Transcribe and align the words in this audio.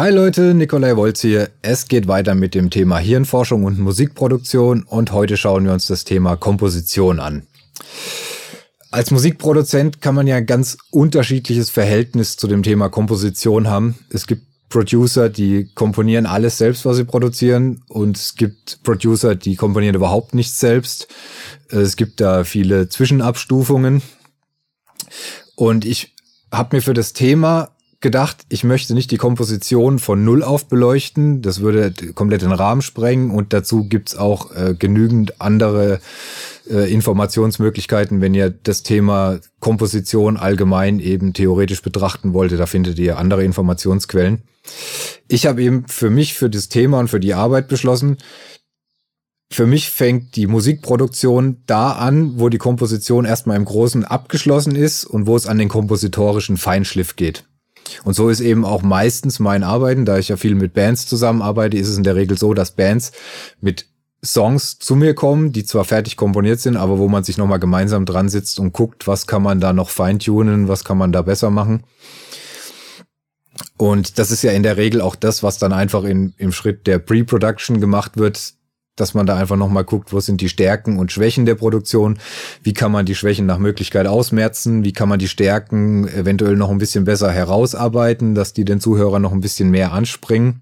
Hi 0.00 0.08
Leute, 0.08 0.54
Nikolai 0.54 0.96
Wolz 0.96 1.20
hier. 1.20 1.50
Es 1.60 1.86
geht 1.86 2.08
weiter 2.08 2.34
mit 2.34 2.54
dem 2.54 2.70
Thema 2.70 2.96
Hirnforschung 2.96 3.64
und 3.64 3.78
Musikproduktion 3.78 4.82
und 4.84 5.12
heute 5.12 5.36
schauen 5.36 5.66
wir 5.66 5.74
uns 5.74 5.88
das 5.88 6.04
Thema 6.04 6.36
Komposition 6.36 7.20
an. 7.20 7.46
Als 8.90 9.10
Musikproduzent 9.10 10.00
kann 10.00 10.14
man 10.14 10.26
ja 10.26 10.36
ein 10.36 10.46
ganz 10.46 10.78
unterschiedliches 10.90 11.68
Verhältnis 11.68 12.38
zu 12.38 12.46
dem 12.46 12.62
Thema 12.62 12.88
Komposition 12.88 13.68
haben. 13.68 13.94
Es 14.08 14.26
gibt 14.26 14.44
Producer, 14.70 15.28
die 15.28 15.68
komponieren 15.74 16.24
alles 16.24 16.56
selbst, 16.56 16.86
was 16.86 16.96
sie 16.96 17.04
produzieren 17.04 17.82
und 17.88 18.16
es 18.16 18.36
gibt 18.36 18.82
Producer, 18.82 19.34
die 19.34 19.54
komponieren 19.54 19.96
überhaupt 19.96 20.34
nichts 20.34 20.58
selbst. 20.58 21.08
Es 21.68 21.96
gibt 21.96 22.22
da 22.22 22.44
viele 22.44 22.88
Zwischenabstufungen 22.88 24.00
und 25.56 25.84
ich 25.84 26.14
habe 26.50 26.76
mir 26.76 26.80
für 26.80 26.94
das 26.94 27.12
Thema 27.12 27.68
gedacht, 28.00 28.38
ich 28.48 28.64
möchte 28.64 28.94
nicht 28.94 29.10
die 29.10 29.18
Komposition 29.18 29.98
von 29.98 30.24
Null 30.24 30.42
auf 30.42 30.66
beleuchten. 30.66 31.42
Das 31.42 31.60
würde 31.60 31.92
komplett 32.14 32.42
den 32.42 32.52
Rahmen 32.52 32.82
sprengen. 32.82 33.30
Und 33.30 33.52
dazu 33.52 33.84
gibt's 33.84 34.16
auch 34.16 34.54
äh, 34.54 34.74
genügend 34.78 35.40
andere 35.40 36.00
äh, 36.68 36.90
Informationsmöglichkeiten, 36.90 38.20
wenn 38.20 38.34
ihr 38.34 38.50
das 38.50 38.82
Thema 38.82 39.38
Komposition 39.60 40.38
allgemein 40.38 40.98
eben 40.98 41.34
theoretisch 41.34 41.82
betrachten 41.82 42.32
wollt. 42.32 42.52
Da 42.52 42.66
findet 42.66 42.98
ihr 42.98 43.18
andere 43.18 43.44
Informationsquellen. 43.44 44.42
Ich 45.28 45.46
habe 45.46 45.62
eben 45.62 45.86
für 45.86 46.10
mich, 46.10 46.34
für 46.34 46.48
das 46.48 46.68
Thema 46.68 47.00
und 47.00 47.08
für 47.08 47.20
die 47.20 47.34
Arbeit 47.34 47.68
beschlossen, 47.68 48.16
für 49.52 49.66
mich 49.66 49.90
fängt 49.90 50.36
die 50.36 50.46
Musikproduktion 50.46 51.62
da 51.66 51.92
an, 51.92 52.38
wo 52.38 52.48
die 52.48 52.58
Komposition 52.58 53.24
erstmal 53.24 53.56
im 53.56 53.64
Großen 53.64 54.04
abgeschlossen 54.04 54.76
ist 54.76 55.04
und 55.04 55.26
wo 55.26 55.34
es 55.34 55.46
an 55.46 55.58
den 55.58 55.68
kompositorischen 55.68 56.56
Feinschliff 56.56 57.16
geht. 57.16 57.49
Und 58.04 58.14
so 58.14 58.28
ist 58.28 58.40
eben 58.40 58.64
auch 58.64 58.82
meistens 58.82 59.38
mein 59.38 59.62
Arbeiten, 59.62 60.04
da 60.04 60.18
ich 60.18 60.28
ja 60.28 60.36
viel 60.36 60.54
mit 60.54 60.74
Bands 60.74 61.06
zusammenarbeite, 61.06 61.76
ist 61.76 61.88
es 61.88 61.96
in 61.96 62.04
der 62.04 62.14
Regel 62.16 62.38
so, 62.38 62.54
dass 62.54 62.72
Bands 62.72 63.12
mit 63.60 63.86
Songs 64.24 64.78
zu 64.78 64.96
mir 64.96 65.14
kommen, 65.14 65.52
die 65.52 65.64
zwar 65.64 65.84
fertig 65.84 66.16
komponiert 66.16 66.60
sind, 66.60 66.76
aber 66.76 66.98
wo 66.98 67.08
man 67.08 67.24
sich 67.24 67.38
nochmal 67.38 67.58
gemeinsam 67.58 68.04
dran 68.04 68.28
sitzt 68.28 68.60
und 68.60 68.72
guckt, 68.72 69.06
was 69.06 69.26
kann 69.26 69.42
man 69.42 69.60
da 69.60 69.72
noch 69.72 69.88
feintunen, 69.88 70.68
was 70.68 70.84
kann 70.84 70.98
man 70.98 71.12
da 71.12 71.22
besser 71.22 71.50
machen. 71.50 71.84
Und 73.76 74.18
das 74.18 74.30
ist 74.30 74.42
ja 74.42 74.52
in 74.52 74.62
der 74.62 74.76
Regel 74.76 75.00
auch 75.00 75.16
das, 75.16 75.42
was 75.42 75.58
dann 75.58 75.72
einfach 75.72 76.04
in, 76.04 76.34
im 76.36 76.52
Schritt 76.52 76.86
der 76.86 76.98
Pre-Production 76.98 77.80
gemacht 77.80 78.16
wird, 78.16 78.54
dass 79.00 79.14
man 79.14 79.26
da 79.26 79.36
einfach 79.36 79.56
nochmal 79.56 79.84
guckt, 79.84 80.12
wo 80.12 80.20
sind 80.20 80.40
die 80.40 80.48
Stärken 80.48 80.98
und 80.98 81.12
Schwächen 81.12 81.46
der 81.46 81.54
Produktion, 81.54 82.18
wie 82.62 82.72
kann 82.72 82.92
man 82.92 83.06
die 83.06 83.14
Schwächen 83.14 83.46
nach 83.46 83.58
Möglichkeit 83.58 84.06
ausmerzen, 84.06 84.84
wie 84.84 84.92
kann 84.92 85.08
man 85.08 85.18
die 85.18 85.28
Stärken 85.28 86.06
eventuell 86.08 86.56
noch 86.56 86.70
ein 86.70 86.78
bisschen 86.78 87.04
besser 87.04 87.32
herausarbeiten, 87.32 88.34
dass 88.34 88.52
die 88.52 88.64
den 88.64 88.80
Zuhörer 88.80 89.18
noch 89.18 89.32
ein 89.32 89.40
bisschen 89.40 89.70
mehr 89.70 89.92
anspringen. 89.92 90.60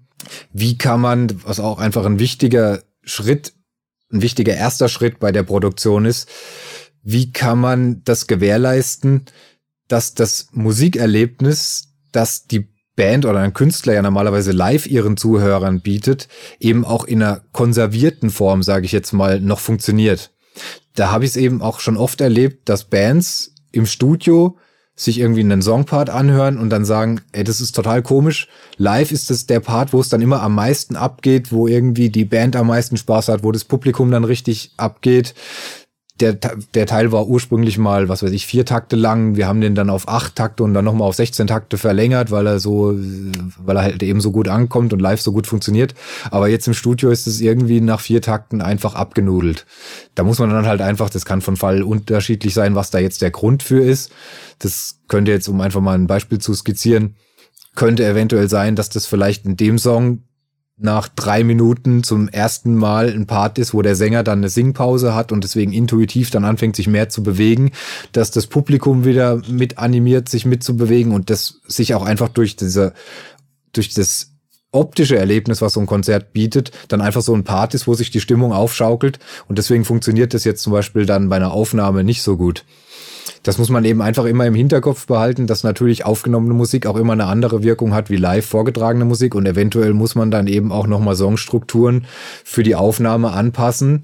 Wie 0.53 0.77
kann 0.77 1.01
man, 1.01 1.29
was 1.43 1.59
auch 1.59 1.79
einfach 1.79 2.05
ein 2.05 2.19
wichtiger 2.19 2.81
Schritt, 3.03 3.53
ein 4.11 4.21
wichtiger 4.21 4.55
erster 4.55 4.89
Schritt 4.89 5.19
bei 5.19 5.31
der 5.31 5.43
Produktion 5.43 6.05
ist, 6.05 6.29
wie 7.03 7.31
kann 7.31 7.59
man 7.59 8.03
das 8.03 8.27
gewährleisten, 8.27 9.25
dass 9.87 10.13
das 10.13 10.47
Musikerlebnis, 10.51 11.89
dass 12.11 12.45
die 12.47 12.67
Band 12.99 13.25
oder 13.25 13.39
ein 13.39 13.53
Künstler 13.53 13.93
ja 13.93 14.01
normalerweise 14.01 14.51
live 14.51 14.85
ihren 14.85 15.15
Zuhörern 15.15 15.79
bietet, 15.79 16.27
eben 16.59 16.83
auch 16.83 17.05
in 17.05 17.23
einer 17.23 17.39
konservierten 17.53 18.29
Form, 18.29 18.61
sage 18.61 18.85
ich 18.85 18.91
jetzt 18.91 19.13
mal, 19.13 19.39
noch 19.39 19.59
funktioniert. 19.59 20.31
Da 20.95 21.09
habe 21.09 21.23
ich 21.23 21.31
es 21.31 21.37
eben 21.37 21.61
auch 21.61 21.79
schon 21.79 21.95
oft 21.95 22.19
erlebt, 22.19 22.67
dass 22.67 22.89
Bands 22.89 23.55
im 23.71 23.85
Studio 23.85 24.57
sich 24.97 25.17
irgendwie 25.17 25.39
einen 25.39 25.61
Songpart 25.61 26.09
anhören 26.09 26.57
und 26.57 26.71
dann 26.71 26.83
sagen, 26.83 27.21
ey, 27.31 27.45
das 27.45 27.61
ist 27.61 27.71
total 27.71 28.01
komisch. 28.01 28.49
Live 28.75 29.13
ist 29.13 29.29
das 29.29 29.45
der 29.45 29.61
Part, 29.61 29.93
wo 29.93 30.01
es 30.01 30.09
dann 30.09 30.21
immer 30.21 30.41
am 30.41 30.53
meisten 30.53 30.97
abgeht, 30.97 31.53
wo 31.53 31.69
irgendwie 31.69 32.09
die 32.09 32.25
Band 32.25 32.57
am 32.57 32.67
meisten 32.67 32.97
Spaß 32.97 33.29
hat, 33.29 33.43
wo 33.45 33.53
das 33.53 33.63
Publikum 33.63 34.11
dann 34.11 34.25
richtig 34.25 34.73
abgeht 34.75 35.35
der, 36.19 36.33
der 36.33 36.85
Teil 36.85 37.11
war 37.11 37.27
ursprünglich 37.27 37.77
mal, 37.77 38.09
was 38.09 38.23
weiß 38.23 38.31
ich, 38.31 38.45
vier 38.45 38.65
Takte 38.65 38.95
lang. 38.95 39.35
Wir 39.35 39.47
haben 39.47 39.61
den 39.61 39.75
dann 39.75 39.89
auf 39.89 40.07
acht 40.07 40.35
Takte 40.35 40.63
und 40.63 40.73
dann 40.73 40.85
nochmal 40.85 41.07
auf 41.07 41.15
16 41.15 41.47
Takte 41.47 41.77
verlängert, 41.77 42.31
weil 42.31 42.47
er 42.47 42.59
so, 42.59 42.93
weil 43.57 43.77
er 43.77 43.83
halt 43.83 44.03
eben 44.03 44.21
so 44.21 44.31
gut 44.31 44.47
ankommt 44.47 44.93
und 44.93 44.99
live 44.99 45.21
so 45.21 45.31
gut 45.31 45.47
funktioniert. 45.47 45.95
Aber 46.31 46.49
jetzt 46.49 46.67
im 46.67 46.73
Studio 46.73 47.09
ist 47.09 47.27
es 47.27 47.41
irgendwie 47.41 47.81
nach 47.81 47.99
vier 47.99 48.21
Takten 48.21 48.61
einfach 48.61 48.95
abgenudelt. 48.95 49.65
Da 50.15 50.23
muss 50.23 50.39
man 50.39 50.49
dann 50.49 50.67
halt 50.67 50.81
einfach, 50.81 51.09
das 51.09 51.25
kann 51.25 51.41
von 51.41 51.57
Fall 51.57 51.83
unterschiedlich 51.83 52.53
sein, 52.53 52.75
was 52.75 52.91
da 52.91 52.99
jetzt 52.99 53.21
der 53.21 53.31
Grund 53.31 53.63
für 53.63 53.81
ist. 53.81 54.11
Das 54.59 54.99
könnte 55.07 55.31
jetzt, 55.31 55.47
um 55.47 55.61
einfach 55.61 55.81
mal 55.81 55.95
ein 55.95 56.07
Beispiel 56.07 56.39
zu 56.39 56.53
skizzieren, 56.53 57.15
könnte 57.75 58.05
eventuell 58.05 58.49
sein, 58.49 58.75
dass 58.75 58.89
das 58.89 59.05
vielleicht 59.05 59.45
in 59.45 59.55
dem 59.55 59.77
Song 59.77 60.23
nach 60.79 61.09
drei 61.09 61.43
Minuten 61.43 62.03
zum 62.03 62.29
ersten 62.29 62.73
Mal 62.73 63.09
ein 63.09 63.27
Part 63.27 63.59
ist, 63.59 63.73
wo 63.73 63.81
der 63.81 63.95
Sänger 63.95 64.23
dann 64.23 64.39
eine 64.39 64.49
Singpause 64.49 65.13
hat 65.13 65.31
und 65.31 65.43
deswegen 65.43 65.73
intuitiv 65.73 66.31
dann 66.31 66.45
anfängt, 66.45 66.77
sich 66.77 66.87
mehr 66.87 67.09
zu 67.09 67.21
bewegen, 67.21 67.71
dass 68.13 68.31
das 68.31 68.47
Publikum 68.47 69.03
wieder 69.03 69.41
mit 69.49 69.77
animiert, 69.77 70.29
sich 70.29 70.45
mitzubewegen 70.45 71.11
und 71.11 71.29
das 71.29 71.59
sich 71.67 71.93
auch 71.95 72.03
einfach 72.03 72.29
durch 72.29 72.55
diese, 72.55 72.93
durch 73.73 73.93
das 73.93 74.31
optische 74.71 75.17
Erlebnis, 75.17 75.61
was 75.61 75.73
so 75.73 75.81
ein 75.81 75.85
Konzert 75.85 76.31
bietet, 76.31 76.71
dann 76.87 77.01
einfach 77.01 77.21
so 77.21 77.33
ein 77.33 77.43
Part 77.43 77.73
ist, 77.73 77.87
wo 77.87 77.93
sich 77.93 78.11
die 78.11 78.21
Stimmung 78.21 78.53
aufschaukelt. 78.53 79.19
Und 79.47 79.57
deswegen 79.57 79.83
funktioniert 79.83 80.33
das 80.33 80.43
jetzt 80.43 80.61
zum 80.61 80.71
Beispiel 80.71 81.05
dann 81.05 81.27
bei 81.27 81.35
einer 81.35 81.51
Aufnahme 81.51 82.03
nicht 82.03 82.21
so 82.21 82.37
gut 82.37 82.63
das 83.43 83.57
muss 83.57 83.69
man 83.69 83.85
eben 83.85 84.01
einfach 84.01 84.25
immer 84.25 84.45
im 84.45 84.55
Hinterkopf 84.55 85.07
behalten, 85.07 85.47
dass 85.47 85.63
natürlich 85.63 86.05
aufgenommene 86.05 86.53
Musik 86.53 86.85
auch 86.85 86.97
immer 86.97 87.13
eine 87.13 87.25
andere 87.25 87.63
Wirkung 87.63 87.93
hat 87.93 88.09
wie 88.09 88.17
live 88.17 88.45
vorgetragene 88.45 89.05
Musik. 89.05 89.35
Und 89.35 89.45
eventuell 89.45 89.93
muss 89.93 90.15
man 90.15 90.31
dann 90.31 90.47
eben 90.47 90.71
auch 90.71 90.87
nochmal 90.87 91.15
Songstrukturen 91.15 92.05
für 92.43 92.63
die 92.63 92.75
Aufnahme 92.75 93.31
anpassen, 93.31 94.03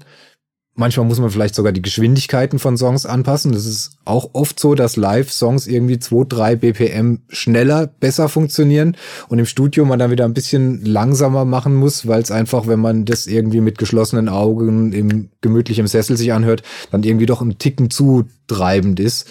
Manchmal 0.78 1.06
muss 1.06 1.18
man 1.18 1.30
vielleicht 1.30 1.54
sogar 1.54 1.72
die 1.72 1.80
Geschwindigkeiten 1.80 2.58
von 2.58 2.76
Songs 2.76 3.06
anpassen. 3.06 3.52
Das 3.52 3.64
ist 3.64 3.92
auch 4.04 4.30
oft 4.34 4.60
so, 4.60 4.74
dass 4.74 4.96
Live-Songs 4.96 5.66
irgendwie 5.66 5.98
2, 5.98 6.26
3 6.28 6.56
BPM 6.56 7.20
schneller, 7.30 7.86
besser 7.86 8.28
funktionieren 8.28 8.94
und 9.28 9.38
im 9.38 9.46
Studio 9.46 9.86
man 9.86 9.98
dann 9.98 10.10
wieder 10.10 10.26
ein 10.26 10.34
bisschen 10.34 10.84
langsamer 10.84 11.46
machen 11.46 11.74
muss, 11.74 12.06
weil 12.06 12.20
es 12.20 12.30
einfach, 12.30 12.66
wenn 12.66 12.80
man 12.80 13.06
das 13.06 13.26
irgendwie 13.26 13.62
mit 13.62 13.78
geschlossenen 13.78 14.28
Augen 14.28 14.92
im 14.92 15.30
gemütlichen 15.40 15.86
Sessel 15.86 16.18
sich 16.18 16.34
anhört, 16.34 16.62
dann 16.90 17.02
irgendwie 17.02 17.26
doch 17.26 17.40
ein 17.40 17.56
Ticken 17.56 17.88
zu 17.88 18.24
treibend 18.46 19.00
ist 19.00 19.26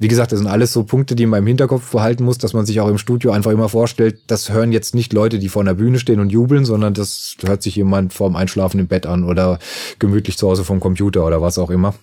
wie 0.00 0.08
gesagt, 0.08 0.30
das 0.30 0.38
sind 0.38 0.48
alles 0.48 0.72
so 0.72 0.84
Punkte, 0.84 1.16
die 1.16 1.26
man 1.26 1.40
im 1.40 1.46
Hinterkopf 1.48 1.90
behalten 1.90 2.24
muss, 2.24 2.38
dass 2.38 2.52
man 2.52 2.64
sich 2.64 2.80
auch 2.80 2.88
im 2.88 2.98
Studio 2.98 3.32
einfach 3.32 3.50
immer 3.50 3.68
vorstellt, 3.68 4.20
das 4.28 4.50
hören 4.50 4.70
jetzt 4.70 4.94
nicht 4.94 5.12
Leute, 5.12 5.40
die 5.40 5.48
vor 5.48 5.62
einer 5.62 5.74
Bühne 5.74 5.98
stehen 5.98 6.20
und 6.20 6.30
jubeln, 6.30 6.64
sondern 6.64 6.94
das 6.94 7.36
hört 7.44 7.62
sich 7.62 7.74
jemand 7.74 8.12
vorm 8.12 8.36
Einschlafen 8.36 8.78
im 8.78 8.86
Bett 8.86 9.06
an 9.06 9.24
oder 9.24 9.58
gemütlich 9.98 10.38
zu 10.38 10.48
Hause 10.48 10.64
vom 10.64 10.78
Computer 10.78 11.26
oder 11.26 11.42
was 11.42 11.58
auch 11.58 11.70
immer. 11.70 11.94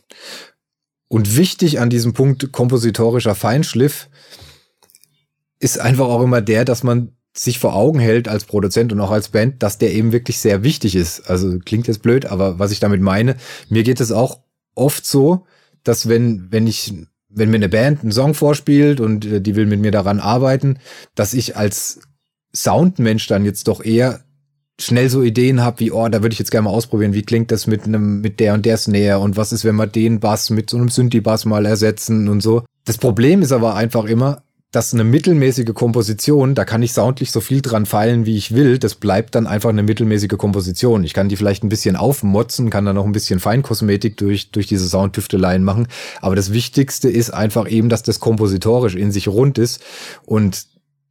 Und 1.08 1.38
wichtig 1.38 1.80
an 1.80 1.90
diesem 1.90 2.12
Punkt 2.12 2.52
kompositorischer 2.52 3.36
Feinschliff 3.36 4.10
ist 5.60 5.80
einfach 5.80 6.08
auch 6.08 6.22
immer 6.22 6.42
der, 6.42 6.66
dass 6.66 6.84
man 6.84 7.14
sich 7.34 7.60
vor 7.60 7.76
Augen 7.76 8.00
hält 8.00 8.28
als 8.28 8.44
Produzent 8.44 8.92
und 8.92 9.00
auch 9.00 9.12
als 9.12 9.30
Band, 9.30 9.64
dass 9.64 9.78
der 9.78 9.94
eben 9.94 10.12
wirklich 10.12 10.40
sehr 10.40 10.64
wichtig 10.64 10.96
ist. 10.96 11.30
Also 11.30 11.60
klingt 11.60 11.88
jetzt 11.88 12.02
blöd, 12.02 12.26
aber 12.26 12.60
was 12.60 12.72
ich 12.72 12.82
damit 12.82 13.02
meine, 13.02 13.38
mir 13.70 13.84
geht 13.84 14.02
es 14.02 14.12
auch 14.12 14.42
oft 14.74 15.06
so, 15.06 15.46
dass 15.84 16.10
wenn, 16.10 16.52
wenn 16.52 16.68
ich 16.68 16.94
wenn 17.36 17.50
mir 17.50 17.58
eine 17.58 17.70
Band 17.70 18.02
einen 18.02 18.12
Song 18.12 18.34
vorspielt 18.34 19.00
und 19.00 19.26
äh, 19.26 19.42
die 19.42 19.56
will 19.56 19.66
mit 19.66 19.82
mir 19.82 19.92
daran 19.92 20.20
arbeiten, 20.20 20.78
dass 21.14 21.34
ich 21.34 21.56
als 21.56 22.00
Soundmensch 22.54 23.28
dann 23.28 23.46
jetzt 23.46 23.68
doch 23.68 23.84
eher 23.84 24.22
schnell 24.80 25.10
so 25.10 25.22
Ideen 25.22 25.62
habe, 25.62 25.80
wie, 25.80 25.92
oh, 25.92 26.08
da 26.10 26.22
würde 26.22 26.34
ich 26.34 26.40
jetzt 26.40 26.52
gerne 26.52 26.66
mal 26.66 26.72
ausprobieren, 26.72 27.14
wie 27.14 27.24
klingt 27.24 27.52
das 27.52 27.68
mit 27.68 27.86
einem, 27.86 28.22
mit 28.22 28.40
der 28.40 28.54
und 28.54 28.66
der 28.66 28.78
Snare 28.78 29.20
und 29.20 29.38
was 29.38 29.52
ist, 29.52 29.64
wenn 29.64 29.76
wir 29.76 29.88
den 29.88 30.20
Bass 30.20 30.50
mit 30.50 30.70
so 30.70 30.78
einem 30.78 30.90
Synthi-Bass 30.90 31.46
mal 31.46 31.66
ersetzen 31.66 32.28
und 32.28 32.42
so. 32.42 32.64
Das 32.84 32.98
Problem 32.98 33.42
ist 33.42 33.52
aber 33.52 33.76
einfach 33.76 34.06
immer, 34.06 34.44
dass 34.72 34.94
eine 34.94 35.06
mittelmäßige 35.06 35.74
Komposition, 35.74 36.54
da 36.54 36.66
kann 36.66 36.84
ich 36.84 36.92
soundlich 36.92 37.32
so 37.32 37.40
viel 37.40 37.62
dran 37.62 37.86
feilen, 37.86 38.26
wie 38.26 38.36
ich 38.36 38.54
will. 38.54 38.78
Das 38.78 38.96
bleibt 38.96 39.34
dann 39.36 39.48
einfach 39.48 39.70
eine 39.70 39.84
mittelmäßige 39.84 40.38
Komposition. 40.38 41.06
Ich 41.06 41.14
kann 41.14 41.30
die 41.30 41.38
vielleicht 41.38 41.64
ein 41.64 41.70
bisschen 41.70 41.96
aufmotzen, 41.96 42.70
kann 42.70 42.86
dann 42.86 42.96
noch 42.96 43.06
ein 43.06 43.14
bisschen 43.14 43.40
Feinkosmetik 43.40 44.18
durch, 44.18 44.52
durch 44.52 44.68
diese 44.68 44.90
Soundtüfteleien 44.90 45.64
machen. 45.64 45.88
Aber 46.20 46.36
das 46.36 46.52
Wichtigste 46.52 47.10
ist 47.10 47.30
einfach 47.30 47.70
eben, 47.70 47.88
dass 47.88 48.04
das 48.04 48.20
kompositorisch 48.20 48.96
in 48.96 49.14
sich 49.14 49.30
rund 49.30 49.58
ist 49.58 49.82
und 50.26 50.66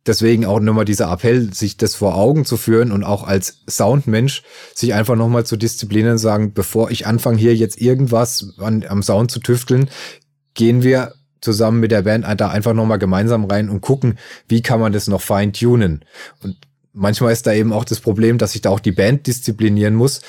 deswegen 0.07 0.45
auch 0.45 0.61
nochmal 0.61 0.85
dieser 0.85 1.11
Appell, 1.11 1.53
sich 1.55 1.77
das 1.77 1.95
vor 1.95 2.17
Augen 2.17 2.45
zu 2.45 2.57
führen 2.57 2.93
und 2.93 3.05
auch 3.05 3.25
als 3.27 3.63
Soundmensch 3.69 4.43
sich 4.75 4.95
einfach 4.95 5.17
nochmal 5.17 5.47
zu 5.47 5.57
disziplinieren 5.57 6.13
und 6.13 6.19
sagen, 6.19 6.53
bevor 6.53 6.91
ich 6.91 7.07
anfange 7.07 7.39
hier 7.39 7.55
jetzt 7.55 7.81
irgendwas 7.81 8.55
an, 8.59 8.85
am 8.89 9.03
Sound 9.03 9.31
zu 9.31 9.41
tüfteln, 9.41 9.89
gehen 10.55 10.83
wir 10.83 11.15
zusammen 11.45 11.79
mit 11.79 11.93
der 11.93 12.03
Band 12.03 12.25
da 12.41 12.49
einfach 12.49 12.73
nochmal 12.73 12.99
gemeinsam 12.99 13.45
rein 13.45 13.69
und 13.69 13.81
gucken, 13.81 14.19
wie 14.49 14.63
kann 14.63 14.81
man 14.81 14.93
das 14.93 15.07
noch 15.07 15.21
fein 15.21 15.53
tunen. 15.53 16.05
Und 16.43 16.57
manchmal 16.93 17.33
ist 17.33 17.47
da 17.47 17.53
eben 17.53 17.73
auch 17.73 17.85
das 17.85 18.01
Problem, 18.01 18.39
dass 18.39 18.53
sich 18.53 18.63
da 18.63 18.71
auch 18.71 18.81
die 18.81 18.93
Band 18.93 19.27
disziplinieren 19.27 19.95
muss, 19.95 20.23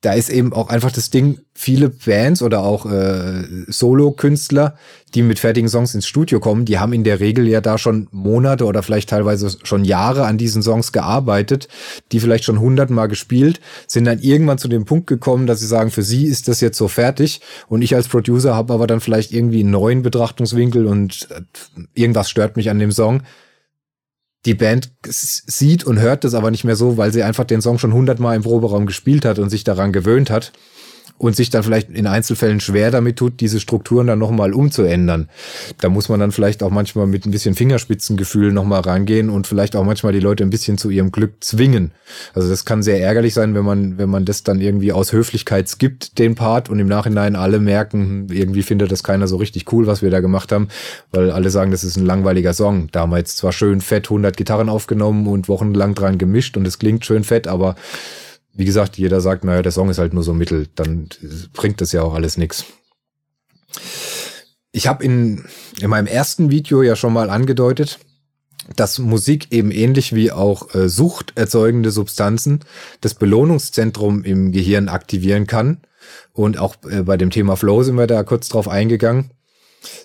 da 0.00 0.14
ist 0.14 0.30
eben 0.30 0.54
auch 0.54 0.70
einfach 0.70 0.90
das 0.90 1.10
Ding, 1.10 1.40
viele 1.52 1.90
Bands 1.90 2.40
oder 2.40 2.60
auch 2.60 2.86
äh, 2.86 3.44
Solo-Künstler, 3.66 4.74
die 5.14 5.22
mit 5.22 5.38
fertigen 5.38 5.68
Songs 5.68 5.94
ins 5.94 6.06
Studio 6.06 6.40
kommen, 6.40 6.64
die 6.64 6.78
haben 6.78 6.94
in 6.94 7.04
der 7.04 7.20
Regel 7.20 7.46
ja 7.46 7.60
da 7.60 7.76
schon 7.76 8.08
Monate 8.10 8.64
oder 8.64 8.82
vielleicht 8.82 9.10
teilweise 9.10 9.54
schon 9.62 9.84
Jahre 9.84 10.24
an 10.24 10.38
diesen 10.38 10.62
Songs 10.62 10.92
gearbeitet, 10.92 11.68
die 12.12 12.20
vielleicht 12.20 12.44
schon 12.44 12.60
hundertmal 12.60 13.08
gespielt, 13.08 13.60
sind 13.86 14.06
dann 14.06 14.20
irgendwann 14.20 14.56
zu 14.56 14.68
dem 14.68 14.86
Punkt 14.86 15.06
gekommen, 15.06 15.46
dass 15.46 15.60
sie 15.60 15.66
sagen, 15.66 15.90
für 15.90 16.02
sie 16.02 16.24
ist 16.26 16.48
das 16.48 16.62
jetzt 16.62 16.78
so 16.78 16.88
fertig 16.88 17.42
und 17.68 17.82
ich 17.82 17.94
als 17.94 18.08
Producer 18.08 18.54
habe 18.54 18.72
aber 18.72 18.86
dann 18.86 19.00
vielleicht 19.00 19.32
irgendwie 19.32 19.60
einen 19.60 19.70
neuen 19.70 20.00
Betrachtungswinkel 20.00 20.86
und 20.86 21.28
äh, 21.30 21.42
irgendwas 21.92 22.30
stört 22.30 22.56
mich 22.56 22.70
an 22.70 22.78
dem 22.78 22.92
Song 22.92 23.22
die 24.46 24.54
Band 24.54 24.92
sieht 25.06 25.84
und 25.84 25.98
hört 25.98 26.24
das 26.24 26.34
aber 26.34 26.50
nicht 26.50 26.64
mehr 26.64 26.76
so, 26.76 26.96
weil 26.96 27.12
sie 27.12 27.22
einfach 27.22 27.44
den 27.44 27.60
Song 27.60 27.78
schon 27.78 27.92
hundertmal 27.92 28.36
im 28.36 28.42
Proberaum 28.42 28.86
gespielt 28.86 29.24
hat 29.24 29.38
und 29.38 29.50
sich 29.50 29.64
daran 29.64 29.92
gewöhnt 29.92 30.30
hat 30.30 30.52
und 31.20 31.36
sich 31.36 31.50
dann 31.50 31.62
vielleicht 31.62 31.90
in 31.90 32.06
Einzelfällen 32.06 32.60
schwer 32.60 32.90
damit 32.90 33.16
tut, 33.16 33.40
diese 33.40 33.60
Strukturen 33.60 34.06
dann 34.06 34.18
nochmal 34.18 34.54
umzuändern. 34.54 35.28
Da 35.78 35.90
muss 35.90 36.08
man 36.08 36.18
dann 36.18 36.32
vielleicht 36.32 36.62
auch 36.62 36.70
manchmal 36.70 37.06
mit 37.06 37.26
ein 37.26 37.30
bisschen 37.30 37.54
Fingerspitzengefühl 37.54 38.52
nochmal 38.52 38.80
rangehen 38.80 39.28
und 39.28 39.46
vielleicht 39.46 39.76
auch 39.76 39.84
manchmal 39.84 40.14
die 40.14 40.20
Leute 40.20 40.42
ein 40.44 40.48
bisschen 40.48 40.78
zu 40.78 40.88
ihrem 40.88 41.12
Glück 41.12 41.44
zwingen. 41.44 41.92
Also 42.32 42.48
das 42.48 42.64
kann 42.64 42.82
sehr 42.82 43.02
ärgerlich 43.02 43.34
sein, 43.34 43.54
wenn 43.54 43.66
man, 43.66 43.98
wenn 43.98 44.08
man 44.08 44.24
das 44.24 44.44
dann 44.44 44.62
irgendwie 44.62 44.92
aus 44.92 45.12
Höflichkeit 45.12 45.68
skippt, 45.68 46.18
den 46.18 46.36
Part, 46.36 46.70
und 46.70 46.78
im 46.78 46.88
Nachhinein 46.88 47.36
alle 47.36 47.58
merken, 47.58 48.00
hm, 48.00 48.26
irgendwie 48.30 48.62
findet 48.62 48.90
das 48.90 49.02
keiner 49.02 49.28
so 49.28 49.36
richtig 49.36 49.70
cool, 49.74 49.86
was 49.86 50.00
wir 50.00 50.08
da 50.08 50.20
gemacht 50.20 50.52
haben, 50.52 50.68
weil 51.12 51.30
alle 51.30 51.50
sagen, 51.50 51.70
das 51.70 51.84
ist 51.84 51.98
ein 51.98 52.06
langweiliger 52.06 52.54
Song. 52.54 52.88
Da 52.92 53.00
haben 53.00 53.10
wir 53.10 53.18
jetzt 53.18 53.36
zwar 53.36 53.52
schön 53.52 53.82
fett 53.82 54.06
100 54.06 54.38
Gitarren 54.38 54.70
aufgenommen 54.70 55.26
und 55.26 55.48
wochenlang 55.48 55.94
dran 55.94 56.16
gemischt 56.16 56.56
und 56.56 56.66
es 56.66 56.78
klingt 56.78 57.04
schön 57.04 57.24
fett, 57.24 57.46
aber 57.46 57.76
wie 58.52 58.64
gesagt, 58.64 58.98
jeder 58.98 59.20
sagt, 59.20 59.44
naja, 59.44 59.62
der 59.62 59.72
Song 59.72 59.90
ist 59.90 59.98
halt 59.98 60.12
nur 60.12 60.22
so 60.22 60.34
mittel, 60.34 60.68
dann 60.74 61.08
bringt 61.52 61.80
das 61.80 61.92
ja 61.92 62.02
auch 62.02 62.14
alles 62.14 62.36
nichts. 62.36 62.64
Ich 64.72 64.86
habe 64.86 65.04
in, 65.04 65.44
in 65.80 65.90
meinem 65.90 66.06
ersten 66.06 66.50
Video 66.50 66.82
ja 66.82 66.96
schon 66.96 67.12
mal 67.12 67.30
angedeutet, 67.30 67.98
dass 68.76 68.98
Musik 68.98 69.50
eben 69.50 69.70
ähnlich 69.70 70.14
wie 70.14 70.30
auch 70.30 70.74
äh, 70.74 70.88
suchterzeugende 70.88 71.90
Substanzen 71.90 72.60
das 73.00 73.14
Belohnungszentrum 73.14 74.22
im 74.22 74.52
Gehirn 74.52 74.88
aktivieren 74.88 75.46
kann. 75.46 75.80
Und 76.32 76.58
auch 76.58 76.76
äh, 76.88 77.02
bei 77.02 77.16
dem 77.16 77.30
Thema 77.30 77.56
Flow 77.56 77.82
sind 77.82 77.96
wir 77.96 78.06
da 78.06 78.22
kurz 78.22 78.48
drauf 78.48 78.68
eingegangen, 78.68 79.30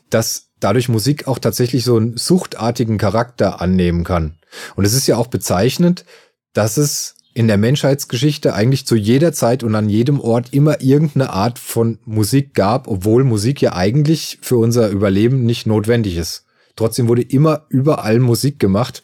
dass 0.10 0.48
dadurch 0.60 0.90
Musik 0.90 1.28
auch 1.28 1.38
tatsächlich 1.38 1.84
so 1.84 1.98
einen 1.98 2.18
suchtartigen 2.18 2.98
Charakter 2.98 3.62
annehmen 3.62 4.04
kann. 4.04 4.38
Und 4.76 4.86
es 4.86 4.94
ist 4.94 5.08
ja 5.08 5.18
auch 5.18 5.28
bezeichnend, 5.28 6.06
dass 6.54 6.78
es 6.78 7.15
in 7.36 7.48
der 7.48 7.58
Menschheitsgeschichte 7.58 8.54
eigentlich 8.54 8.88
zu 8.88 8.96
jeder 8.96 9.34
Zeit 9.34 9.62
und 9.62 9.76
an 9.76 9.90
jedem 9.90 10.22
Ort 10.22 10.54
immer 10.54 10.82
irgendeine 10.82 11.32
Art 11.32 11.60
von 11.60 12.00
Musik 12.06 12.54
gab, 12.54 12.88
obwohl 12.88 13.26
Musik 13.26 13.62
ja 13.62 13.74
eigentlich 13.74 14.40
für 14.42 14.56
unser 14.56 14.90
Überleben 14.90 15.46
nicht 15.46 15.68
notwendig 15.68 16.16
ist. 16.16 16.46
Trotzdem 16.78 17.10
wurde 17.10 17.24
immer 17.24 17.66
überall 17.68 18.20
Musik 18.20 18.58
gemacht, 18.58 19.04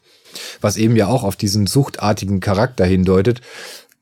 was 0.62 0.78
eben 0.78 0.96
ja 0.96 1.08
auch 1.08 1.24
auf 1.24 1.36
diesen 1.36 1.68
suchtartigen 1.68 2.40
Charakter 2.40 2.86
hindeutet. 2.86 3.42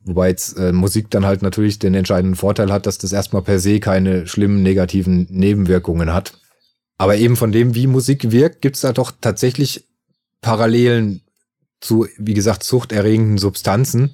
Wobei 0.05 0.29
jetzt 0.29 0.59
äh, 0.59 0.73
Musik 0.73 1.09
dann 1.09 1.25
halt 1.25 1.41
natürlich 1.41 1.79
den 1.79 1.95
entscheidenden 1.95 2.35
Vorteil 2.35 2.71
hat, 2.71 2.85
dass 2.85 2.99
das 2.99 3.11
erstmal 3.11 3.41
per 3.41 3.59
se 3.59 3.79
keine 3.79 4.27
schlimmen 4.27 4.61
negativen 4.61 5.25
Nebenwirkungen 5.31 6.13
hat. 6.13 6.33
Aber 6.99 7.17
eben 7.17 7.35
von 7.35 7.51
dem, 7.51 7.73
wie 7.73 7.87
Musik 7.87 8.31
wirkt, 8.31 8.61
gibt 8.61 8.75
es 8.75 8.83
da 8.83 8.93
doch 8.93 9.11
tatsächlich 9.19 9.87
Parallelen 10.41 11.21
zu, 11.79 12.07
wie 12.17 12.33
gesagt, 12.33 12.63
zuchterregenden 12.63 13.37
Substanzen. 13.37 14.13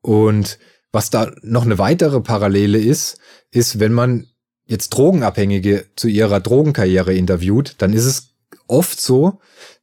Und 0.00 0.58
was 0.92 1.10
da 1.10 1.30
noch 1.42 1.64
eine 1.64 1.78
weitere 1.78 2.20
Parallele 2.20 2.78
ist, 2.78 3.18
ist, 3.50 3.80
wenn 3.80 3.92
man 3.92 4.26
jetzt 4.66 4.90
Drogenabhängige 4.90 5.86
zu 5.96 6.08
ihrer 6.08 6.40
Drogenkarriere 6.40 7.14
interviewt, 7.14 7.74
dann 7.78 7.92
ist 7.92 8.04
es 8.04 8.34
oft 8.66 9.00
so, 9.00 9.40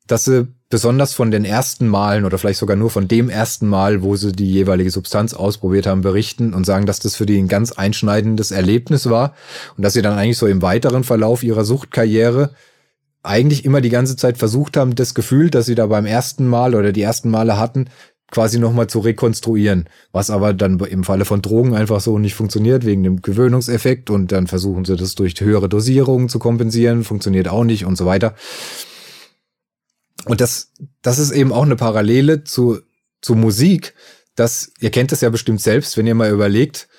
dass 0.07 0.25
sie 0.25 0.47
besonders 0.69 1.13
von 1.13 1.31
den 1.31 1.45
ersten 1.45 1.87
Malen 1.87 2.25
oder 2.25 2.37
vielleicht 2.37 2.59
sogar 2.59 2.75
nur 2.75 2.89
von 2.89 3.07
dem 3.07 3.29
ersten 3.29 3.67
Mal, 3.67 4.01
wo 4.01 4.15
sie 4.15 4.31
die 4.31 4.51
jeweilige 4.51 4.91
Substanz 4.91 5.33
ausprobiert 5.33 5.87
haben, 5.87 6.01
berichten 6.01 6.53
und 6.53 6.65
sagen, 6.65 6.85
dass 6.85 6.99
das 6.99 7.15
für 7.15 7.25
die 7.25 7.37
ein 7.37 7.47
ganz 7.47 7.71
einschneidendes 7.73 8.51
Erlebnis 8.51 9.09
war 9.09 9.33
und 9.77 9.83
dass 9.83 9.93
sie 9.93 10.01
dann 10.01 10.17
eigentlich 10.17 10.37
so 10.37 10.47
im 10.47 10.61
weiteren 10.61 11.03
Verlauf 11.03 11.43
ihrer 11.43 11.63
Suchtkarriere 11.63 12.51
eigentlich 13.23 13.65
immer 13.65 13.81
die 13.81 13.89
ganze 13.89 14.15
Zeit 14.15 14.37
versucht 14.37 14.77
haben, 14.77 14.95
das 14.95 15.13
Gefühl, 15.13 15.49
das 15.49 15.65
sie 15.65 15.75
da 15.75 15.87
beim 15.87 16.05
ersten 16.05 16.47
Mal 16.47 16.75
oder 16.75 16.91
die 16.91 17.01
ersten 17.01 17.29
Male 17.29 17.57
hatten, 17.57 17.89
quasi 18.31 18.59
nochmal 18.59 18.87
zu 18.87 18.99
rekonstruieren, 18.99 19.87
was 20.11 20.29
aber 20.29 20.53
dann 20.53 20.79
im 20.79 21.03
Falle 21.03 21.25
von 21.25 21.41
Drogen 21.41 21.75
einfach 21.75 22.01
so 22.01 22.19
nicht 22.19 22.35
funktioniert, 22.35 22.85
wegen 22.85 23.03
dem 23.03 23.21
Gewöhnungseffekt 23.21 24.09
und 24.09 24.31
dann 24.31 24.47
versuchen 24.47 24.85
sie 24.85 24.97
das 24.97 25.15
durch 25.15 25.39
höhere 25.39 25.69
Dosierungen 25.69 26.27
zu 26.27 26.39
kompensieren, 26.39 27.03
funktioniert 27.03 27.47
auch 27.47 27.63
nicht 27.63 27.85
und 27.85 27.97
so 27.97 28.05
weiter. 28.05 28.35
Und 30.25 30.41
das, 30.41 30.73
das 31.01 31.19
ist 31.19 31.31
eben 31.31 31.53
auch 31.53 31.63
eine 31.63 31.77
Parallele 31.77 32.43
zu, 32.43 32.79
zu 33.21 33.35
Musik, 33.35 33.93
dass, 34.35 34.71
ihr 34.79 34.91
kennt 34.91 35.11
das 35.11 35.21
ja 35.21 35.29
bestimmt 35.29 35.61
selbst, 35.61 35.97
wenn 35.97 36.05
ihr 36.07 36.15
mal 36.15 36.31
überlegt, 36.31 36.89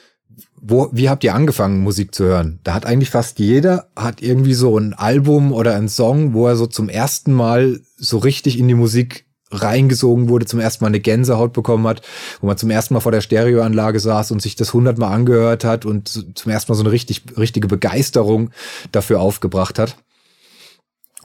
wo, 0.60 0.88
wie 0.92 1.08
habt 1.08 1.24
ihr 1.24 1.34
angefangen, 1.34 1.82
Musik 1.82 2.14
zu 2.14 2.24
hören? 2.24 2.60
Da 2.64 2.74
hat 2.74 2.86
eigentlich 2.86 3.10
fast 3.10 3.38
jeder, 3.38 3.90
hat 3.96 4.22
irgendwie 4.22 4.54
so 4.54 4.76
ein 4.78 4.94
Album 4.94 5.52
oder 5.52 5.74
ein 5.74 5.88
Song, 5.88 6.34
wo 6.34 6.46
er 6.46 6.56
so 6.56 6.66
zum 6.66 6.88
ersten 6.88 7.32
Mal 7.32 7.80
so 7.96 8.18
richtig 8.18 8.58
in 8.58 8.68
die 8.68 8.74
Musik 8.74 9.26
reingesogen 9.50 10.28
wurde, 10.28 10.46
zum 10.46 10.60
ersten 10.60 10.84
Mal 10.84 10.88
eine 10.88 11.00
Gänsehaut 11.00 11.52
bekommen 11.52 11.86
hat, 11.86 12.02
wo 12.40 12.46
man 12.46 12.58
zum 12.58 12.70
ersten 12.70 12.94
Mal 12.94 13.00
vor 13.00 13.12
der 13.12 13.20
Stereoanlage 13.20 14.00
saß 14.00 14.30
und 14.30 14.42
sich 14.42 14.56
das 14.56 14.74
hundertmal 14.74 15.12
angehört 15.12 15.64
hat 15.64 15.86
und 15.86 16.08
zum 16.08 16.52
ersten 16.52 16.70
Mal 16.70 16.76
so 16.76 16.82
eine 16.82 16.92
richtig, 16.92 17.22
richtige 17.36 17.68
Begeisterung 17.68 18.50
dafür 18.92 19.20
aufgebracht 19.20 19.78
hat. 19.78 19.96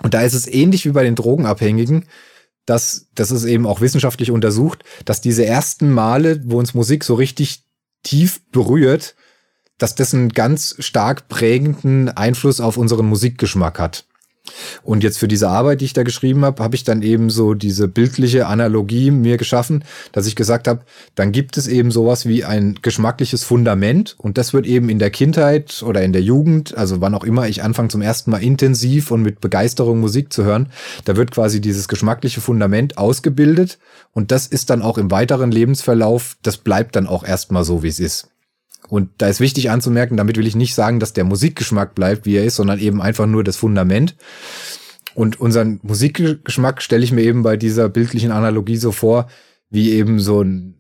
Und 0.01 0.13
da 0.13 0.21
ist 0.21 0.33
es 0.33 0.47
ähnlich 0.47 0.85
wie 0.85 0.91
bei 0.91 1.03
den 1.03 1.15
Drogenabhängigen, 1.15 2.06
dass, 2.65 3.07
das 3.13 3.31
ist 3.31 3.44
eben 3.44 3.65
auch 3.65 3.81
wissenschaftlich 3.81 4.31
untersucht, 4.31 4.83
dass 5.06 5.21
diese 5.21 5.45
ersten 5.45 5.91
Male, 5.91 6.41
wo 6.45 6.59
uns 6.59 6.74
Musik 6.74 7.03
so 7.03 7.15
richtig 7.15 7.65
tief 8.03 8.41
berührt, 8.51 9.15
dass 9.83 9.95
das 9.95 10.13
einen 10.13 10.30
ganz 10.30 10.77
stark 10.80 11.27
prägenden 11.27 12.07
Einfluss 12.07 12.62
auf 12.62 12.77
unseren 12.77 13.06
Musikgeschmack 13.06 13.80
hat. 13.80 14.06
Und 14.81 15.03
jetzt 15.03 15.18
für 15.18 15.27
diese 15.27 15.50
Arbeit, 15.50 15.81
die 15.81 15.85
ich 15.85 15.91
da 15.91 16.03
geschrieben 16.03 16.45
habe, 16.45 16.63
habe 16.63 16.75
ich 16.75 16.85
dann 16.85 17.01
eben 17.01 17.30
so 17.30 17.53
diese 17.53 17.89
bildliche 17.89 18.47
Analogie 18.47 19.12
mir 19.12 19.35
geschaffen, 19.35 19.83
dass 20.13 20.25
ich 20.25 20.38
gesagt 20.38 20.69
habe, 20.69 20.85
dann 21.15 21.33
gibt 21.33 21.57
es 21.57 21.68
eben 21.68 21.91
sowas 21.91 22.25
wie 22.25 22.45
ein 22.45 22.80
geschmackliches 22.81 23.44
Fundament 23.44 24.16
und 24.18 24.37
das 24.37 24.54
wird 24.54 24.66
eben 24.68 24.87
in 24.87 24.99
der 24.99 25.11
Kindheit 25.11 25.83
oder 25.85 26.02
in 26.02 26.13
der 26.13 26.23
Jugend, 26.23 26.78
also 26.78 27.02
wann 27.02 27.13
auch 27.13 27.25
immer 27.25 27.49
ich 27.49 27.61
anfange 27.61 27.90
zum 27.90 28.02
ersten 28.02 28.31
Mal 28.31 28.42
intensiv 28.42 29.11
und 29.11 29.21
mit 29.21 29.42
Begeisterung 29.42 29.99
Musik 29.99 30.31
zu 30.31 30.45
hören, 30.45 30.69
da 31.04 31.18
wird 31.18 31.31
quasi 31.31 31.59
dieses 31.59 31.90
geschmackliche 31.90 32.40
Fundament 32.40 32.97
ausgebildet 32.97 33.80
und 34.13 34.31
das 34.31 34.47
ist 34.47 34.69
dann 34.69 34.81
auch 34.81 34.97
im 34.97 35.11
weiteren 35.11 35.52
Lebensverlauf, 35.52 36.37
das 36.42 36.56
bleibt 36.56 36.95
dann 36.95 37.06
auch 37.06 37.25
erstmal 37.25 37.66
so, 37.66 37.83
wie 37.83 37.90
es 37.90 37.99
ist. 37.99 38.30
Und 38.90 39.09
da 39.18 39.28
ist 39.28 39.40
wichtig 39.40 39.69
anzumerken, 39.71 40.18
damit 40.18 40.37
will 40.37 40.47
ich 40.47 40.56
nicht 40.56 40.75
sagen, 40.75 40.99
dass 40.99 41.13
der 41.13 41.23
Musikgeschmack 41.23 41.95
bleibt, 41.95 42.25
wie 42.25 42.35
er 42.35 42.45
ist, 42.45 42.56
sondern 42.56 42.80
eben 42.80 43.02
einfach 43.02 43.25
nur 43.25 43.44
das 43.44 43.57
Fundament. 43.57 44.16
Und 45.16 45.40
unseren 45.40 45.80
Musikgeschmack 45.83 46.81
stelle 46.81 47.04
ich 47.04 47.11
mir 47.11 47.23
eben 47.23 47.44
bei 47.44 47.57
dieser 47.57 47.90
bildlichen 47.90 48.31
Analogie 48.31 48.78
so 48.78 48.92
vor, 48.92 49.28
wie 49.69 49.92
eben 49.92 50.19
so 50.19 50.42
ein, 50.42 50.75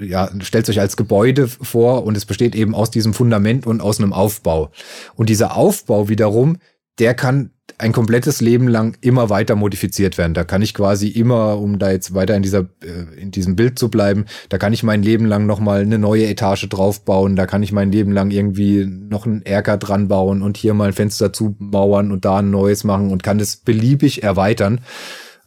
ja, 0.00 0.30
stellt 0.40 0.68
euch 0.68 0.80
als 0.80 0.96
Gebäude 0.96 1.48
vor 1.48 2.04
und 2.04 2.16
es 2.16 2.24
besteht 2.24 2.54
eben 2.54 2.74
aus 2.74 2.90
diesem 2.90 3.14
Fundament 3.14 3.66
und 3.66 3.80
aus 3.80 3.98
einem 4.00 4.12
Aufbau. 4.12 4.70
Und 5.14 5.28
dieser 5.28 5.56
Aufbau 5.56 6.08
wiederum, 6.08 6.58
der 6.98 7.14
kann 7.14 7.50
ein 7.78 7.92
komplettes 7.92 8.40
Leben 8.40 8.68
lang 8.68 8.96
immer 9.00 9.28
weiter 9.28 9.54
modifiziert 9.54 10.16
werden. 10.16 10.34
Da 10.34 10.44
kann 10.44 10.62
ich 10.62 10.72
quasi 10.72 11.08
immer, 11.08 11.58
um 11.58 11.78
da 11.78 11.90
jetzt 11.90 12.14
weiter 12.14 12.34
in 12.34 12.42
dieser 12.42 12.60
äh, 12.82 13.20
in 13.20 13.30
diesem 13.32 13.56
Bild 13.56 13.78
zu 13.78 13.90
bleiben, 13.90 14.24
da 14.48 14.58
kann 14.58 14.72
ich 14.72 14.82
mein 14.82 15.02
Leben 15.02 15.26
lang 15.26 15.46
noch 15.46 15.60
mal 15.60 15.80
eine 15.80 15.98
neue 15.98 16.26
Etage 16.26 16.68
draufbauen. 16.68 17.36
Da 17.36 17.46
kann 17.46 17.62
ich 17.62 17.72
mein 17.72 17.92
Leben 17.92 18.12
lang 18.12 18.30
irgendwie 18.30 18.86
noch 18.86 19.26
einen 19.26 19.42
Erker 19.42 19.76
dran 19.76 20.08
bauen 20.08 20.42
und 20.42 20.56
hier 20.56 20.74
mal 20.74 20.88
ein 20.88 20.94
Fenster 20.94 21.32
zumauern 21.32 22.12
und 22.12 22.24
da 22.24 22.38
ein 22.38 22.50
neues 22.50 22.84
machen 22.84 23.10
und 23.10 23.22
kann 23.22 23.38
das 23.38 23.56
beliebig 23.56 24.22
erweitern. 24.22 24.80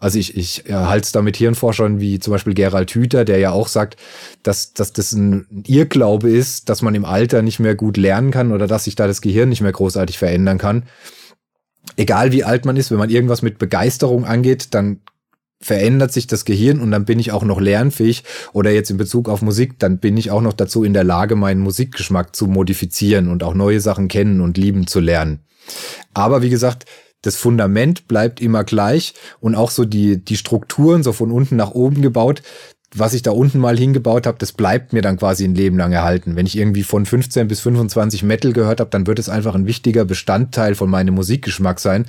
Also 0.02 0.18
ich, 0.18 0.38
ich 0.38 0.64
halte 0.70 1.06
es 1.06 1.12
da 1.12 1.22
mit 1.22 1.36
Hirnforschern 1.36 2.00
wie 2.00 2.20
zum 2.20 2.32
Beispiel 2.32 2.54
Gerald 2.54 2.92
Hüther, 2.92 3.26
der 3.26 3.40
ja 3.40 3.52
auch 3.52 3.68
sagt, 3.68 3.98
dass, 4.44 4.74
dass 4.74 4.94
das 4.94 5.12
ein 5.12 5.46
Irrglaube 5.68 6.30
ist, 6.30 6.70
dass 6.70 6.82
man 6.82 6.96
im 6.96 7.04
Alter 7.04 7.42
nicht 7.42 7.60
mehr 7.60 7.76
gut 7.76 7.98
lernen 7.98 8.32
kann 8.32 8.54
oder 8.54 8.66
dass 8.66 8.86
sich 8.86 8.96
da 8.96 9.08
das 9.08 9.20
Gehirn 9.20 9.50
nicht 9.50 9.62
mehr 9.62 9.74
großartig 9.74 10.18
verändern 10.18 10.58
kann 10.58 10.84
egal 11.96 12.32
wie 12.32 12.44
alt 12.44 12.66
man 12.66 12.78
ist, 12.78 12.92
wenn 12.92 12.98
man 12.98 13.10
irgendwas 13.10 13.42
mit 13.42 13.58
Begeisterung 13.58 14.26
angeht, 14.26 14.74
dann 14.74 15.02
verändert 15.62 16.14
sich 16.14 16.28
das 16.28 16.46
Gehirn 16.46 16.80
und 16.80 16.92
dann 16.92 17.06
bin 17.06 17.20
ich 17.20 17.32
auch 17.32 17.44
noch 17.44 17.60
lernfähig 17.60 18.24
oder 18.54 18.72
jetzt 18.72 18.92
in 18.92 18.98
Bezug 18.98 19.28
auf 19.28 19.42
Musik, 19.42 19.78
dann 19.80 20.00
bin 20.00 20.16
ich 20.16 20.32
auch 20.32 20.42
noch 20.42 20.54
dazu 20.54 20.84
in 20.84 20.94
der 20.94 21.04
Lage, 21.04 21.36
meinen 21.36 21.60
Musikgeschmack 21.62 22.36
zu 22.36 22.48
modifizieren 22.48 23.28
und 23.28 23.44
auch 23.44 23.54
neue 23.54 23.82
Sachen 23.82 24.08
kennen 24.08 24.40
und 24.40 24.58
lieben 24.58 24.88
zu 24.88 25.02
lernen. 25.02 25.42
Aber 26.14 26.42
wie 26.42 26.50
gesagt, 26.50 26.86
das 27.22 27.36
Fundament 27.36 28.08
bleibt 28.08 28.40
immer 28.40 28.64
gleich 28.64 29.14
und 29.42 29.56
auch 29.56 29.72
so 29.72 29.84
die, 29.84 30.24
die 30.24 30.38
Strukturen 30.38 31.04
so 31.04 31.12
von 31.12 31.32
unten 31.32 31.58
nach 31.58 31.72
oben 31.72 32.02
gebaut, 32.02 32.42
was 32.96 33.14
ich 33.14 33.22
da 33.22 33.32
unten 33.32 33.60
mal 33.60 33.78
hingebaut 33.78 34.26
habe, 34.26 34.38
das 34.40 34.52
bleibt 34.52 34.94
mir 34.94 35.02
dann 35.02 35.18
quasi 35.18 35.44
ein 35.44 35.56
Leben 35.56 35.78
lang 35.78 35.92
erhalten. 35.92 36.36
Wenn 36.36 36.46
ich 36.46 36.58
irgendwie 36.58 36.84
von 36.84 37.06
15 37.06 37.48
bis 37.48 37.60
25 37.60 38.24
Metal 38.24 38.54
gehört 38.54 38.80
habe, 38.80 38.90
dann 38.90 39.06
wird 39.06 39.20
es 39.20 39.30
einfach 39.30 39.56
ein 39.56 39.68
wichtiger 39.68 40.06
Bestandteil 40.06 40.76
von 40.76 40.90
meinem 40.90 41.14
Musikgeschmack 41.14 41.80
sein. 41.80 42.06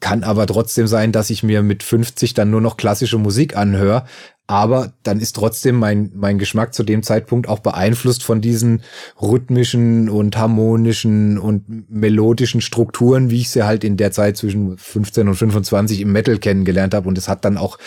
Kann 0.00 0.24
aber 0.24 0.46
trotzdem 0.46 0.86
sein, 0.86 1.12
dass 1.12 1.30
ich 1.30 1.42
mir 1.42 1.62
mit 1.62 1.82
50 1.82 2.34
dann 2.34 2.50
nur 2.50 2.60
noch 2.60 2.76
klassische 2.76 3.18
Musik 3.18 3.56
anhöre, 3.56 4.04
aber 4.46 4.92
dann 5.02 5.20
ist 5.20 5.36
trotzdem 5.36 5.76
mein, 5.76 6.10
mein 6.14 6.38
Geschmack 6.38 6.74
zu 6.74 6.82
dem 6.82 7.02
Zeitpunkt 7.02 7.48
auch 7.48 7.60
beeinflusst 7.60 8.22
von 8.22 8.42
diesen 8.42 8.82
rhythmischen 9.20 10.10
und 10.10 10.36
harmonischen 10.36 11.38
und 11.38 11.90
melodischen 11.90 12.60
Strukturen, 12.60 13.30
wie 13.30 13.40
ich 13.40 13.50
sie 13.50 13.62
halt 13.62 13.84
in 13.84 13.96
der 13.96 14.12
Zeit 14.12 14.36
zwischen 14.36 14.76
15 14.76 15.28
und 15.28 15.36
25 15.36 16.00
im 16.02 16.12
Metal 16.12 16.36
kennengelernt 16.38 16.92
habe. 16.92 17.08
Und 17.08 17.16
es 17.16 17.26
hat 17.28 17.44
dann 17.46 17.56
auch 17.56 17.78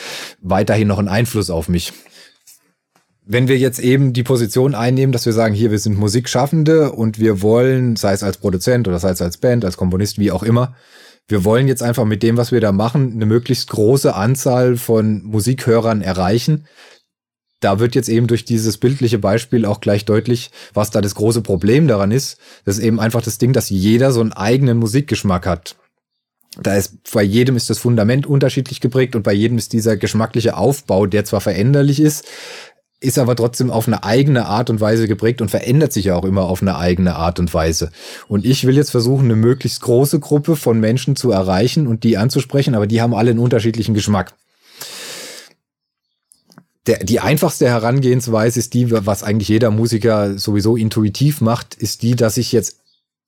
weiterhin 0.42 0.88
noch 0.88 0.98
einen 0.98 1.10
Einfluss 1.10 1.52
auf 1.52 1.70
mich. 1.70 1.94
Wenn 3.24 3.48
wir 3.48 3.58
jetzt 3.58 3.80
eben 3.80 4.14
die 4.14 4.24
Position 4.24 4.74
einnehmen, 4.74 5.12
dass 5.12 5.26
wir 5.26 5.34
sagen, 5.34 5.54
hier, 5.54 5.70
wir 5.70 5.80
sind 5.80 6.00
Musikschaffende 6.00 6.92
und 6.92 7.20
wir 7.20 7.42
wollen, 7.44 7.98
sei 7.98 8.14
es 8.14 8.24
als 8.24 8.38
Produzent 8.38 8.88
oder 8.88 9.00
sei 9.00 9.12
es 9.12 9.22
als 9.22 9.38
Band, 9.38 9.64
als 9.64 9.78
Komponist, 9.78 10.18
wie 10.18 10.32
auch 10.32 10.44
immer, 10.44 10.76
wir 11.28 11.44
wollen 11.44 11.68
jetzt 11.68 11.84
einfach 11.84 12.06
mit 12.06 12.24
dem, 12.24 12.38
was 12.38 12.52
wir 12.52 12.62
da 12.62 12.72
machen, 12.72 13.14
eine 13.14 13.26
möglichst 13.26 13.70
große 13.70 14.16
Anzahl 14.16 14.78
von 14.78 15.24
Musikhörern 15.24 16.02
erreichen. 16.02 16.66
Da 17.60 17.80
wird 17.80 17.96
jetzt 17.96 18.08
eben 18.08 18.28
durch 18.28 18.46
dieses 18.46 18.78
bildliche 18.78 19.18
Beispiel 19.18 19.66
auch 19.66 19.82
gleich 19.82 20.06
deutlich, 20.06 20.52
was 20.74 20.92
da 20.92 21.02
das 21.02 21.16
große 21.16 21.42
Problem 21.42 21.88
daran 21.88 22.12
ist. 22.12 22.38
Das 22.66 22.78
ist 22.78 22.84
eben 22.84 23.00
einfach 23.00 23.22
das 23.22 23.40
Ding, 23.40 23.52
dass 23.52 23.70
jeder 23.70 24.12
so 24.12 24.22
einen 24.22 24.34
eigenen 24.34 24.78
Musikgeschmack 24.78 25.46
hat. 25.48 25.76
Da 26.62 26.76
ist, 26.76 27.12
bei 27.12 27.24
jedem 27.24 27.56
ist 27.56 27.70
das 27.70 27.80
Fundament 27.80 28.26
unterschiedlich 28.26 28.80
geprägt 28.80 29.16
und 29.16 29.24
bei 29.24 29.34
jedem 29.34 29.58
ist 29.58 29.74
dieser 29.74 29.98
geschmackliche 29.98 30.56
Aufbau, 30.56 31.08
der 31.08 31.26
zwar 31.26 31.42
veränderlich 31.42 32.00
ist, 32.00 32.26
ist 33.00 33.20
aber 33.20 33.36
trotzdem 33.36 33.70
auf 33.70 33.88
eine 33.88 34.04
eigene 34.04 34.48
Art 34.48 34.70
und 34.70 34.82
Weise 34.82 35.08
geprägt 35.08 35.42
und 35.42 35.50
verändert 35.50 35.94
sich 35.94 36.06
ja 36.06 36.16
auch 36.16 36.26
immer 36.26 36.44
auf 36.44 36.62
eine 36.62 36.78
eigene 36.78 37.16
Art 37.16 37.40
und 37.40 37.54
Weise. 37.54 37.92
Und 38.28 38.44
ich 38.44 38.66
will 38.66 38.76
jetzt 38.76 38.90
versuchen, 38.90 39.26
eine 39.26 39.36
möglichst 39.36 39.82
große 39.82 40.20
Gruppe 40.20 40.56
von 40.56 40.80
Menschen 40.80 41.16
zu 41.16 41.32
erreichen 41.32 41.86
und 41.86 42.04
die 42.04 42.18
anzusprechen, 42.18 42.74
aber 42.74 42.88
die 42.88 43.02
haben 43.02 43.14
alle 43.14 43.32
einen 43.32 43.40
unterschiedlichen 43.40 43.94
Geschmack. 43.94 44.34
Der, 46.88 47.04
die 47.04 47.20
einfachste 47.20 47.68
Herangehensweise 47.68 48.60
ist 48.60 48.74
die, 48.74 48.90
was 48.90 49.22
eigentlich 49.22 49.50
jeder 49.50 49.70
Musiker 49.70 50.40
sowieso 50.40 50.76
intuitiv 50.76 51.42
macht, 51.42 51.76
ist 51.76 52.02
die, 52.02 52.16
dass 52.16 52.38
ich 52.38 52.52
jetzt 52.52 52.80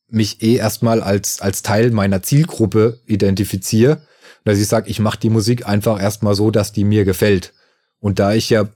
mich 0.09 0.41
eh 0.41 0.55
erstmal 0.55 1.01
als, 1.01 1.41
als 1.41 1.61
Teil 1.61 1.91
meiner 1.91 2.23
Zielgruppe 2.23 2.99
identifiziere. 3.05 4.01
Dass 4.45 4.57
ich 4.57 4.67
sage, 4.67 4.89
ich 4.89 4.99
mache 4.99 5.19
die 5.19 5.29
Musik 5.29 5.67
einfach 5.67 6.01
erstmal 6.01 6.33
so, 6.33 6.49
dass 6.49 6.71
die 6.71 6.85
mir 6.85 7.05
gefällt. 7.05 7.53
Und 7.99 8.17
da 8.17 8.33
ich 8.33 8.49
ja 8.49 8.69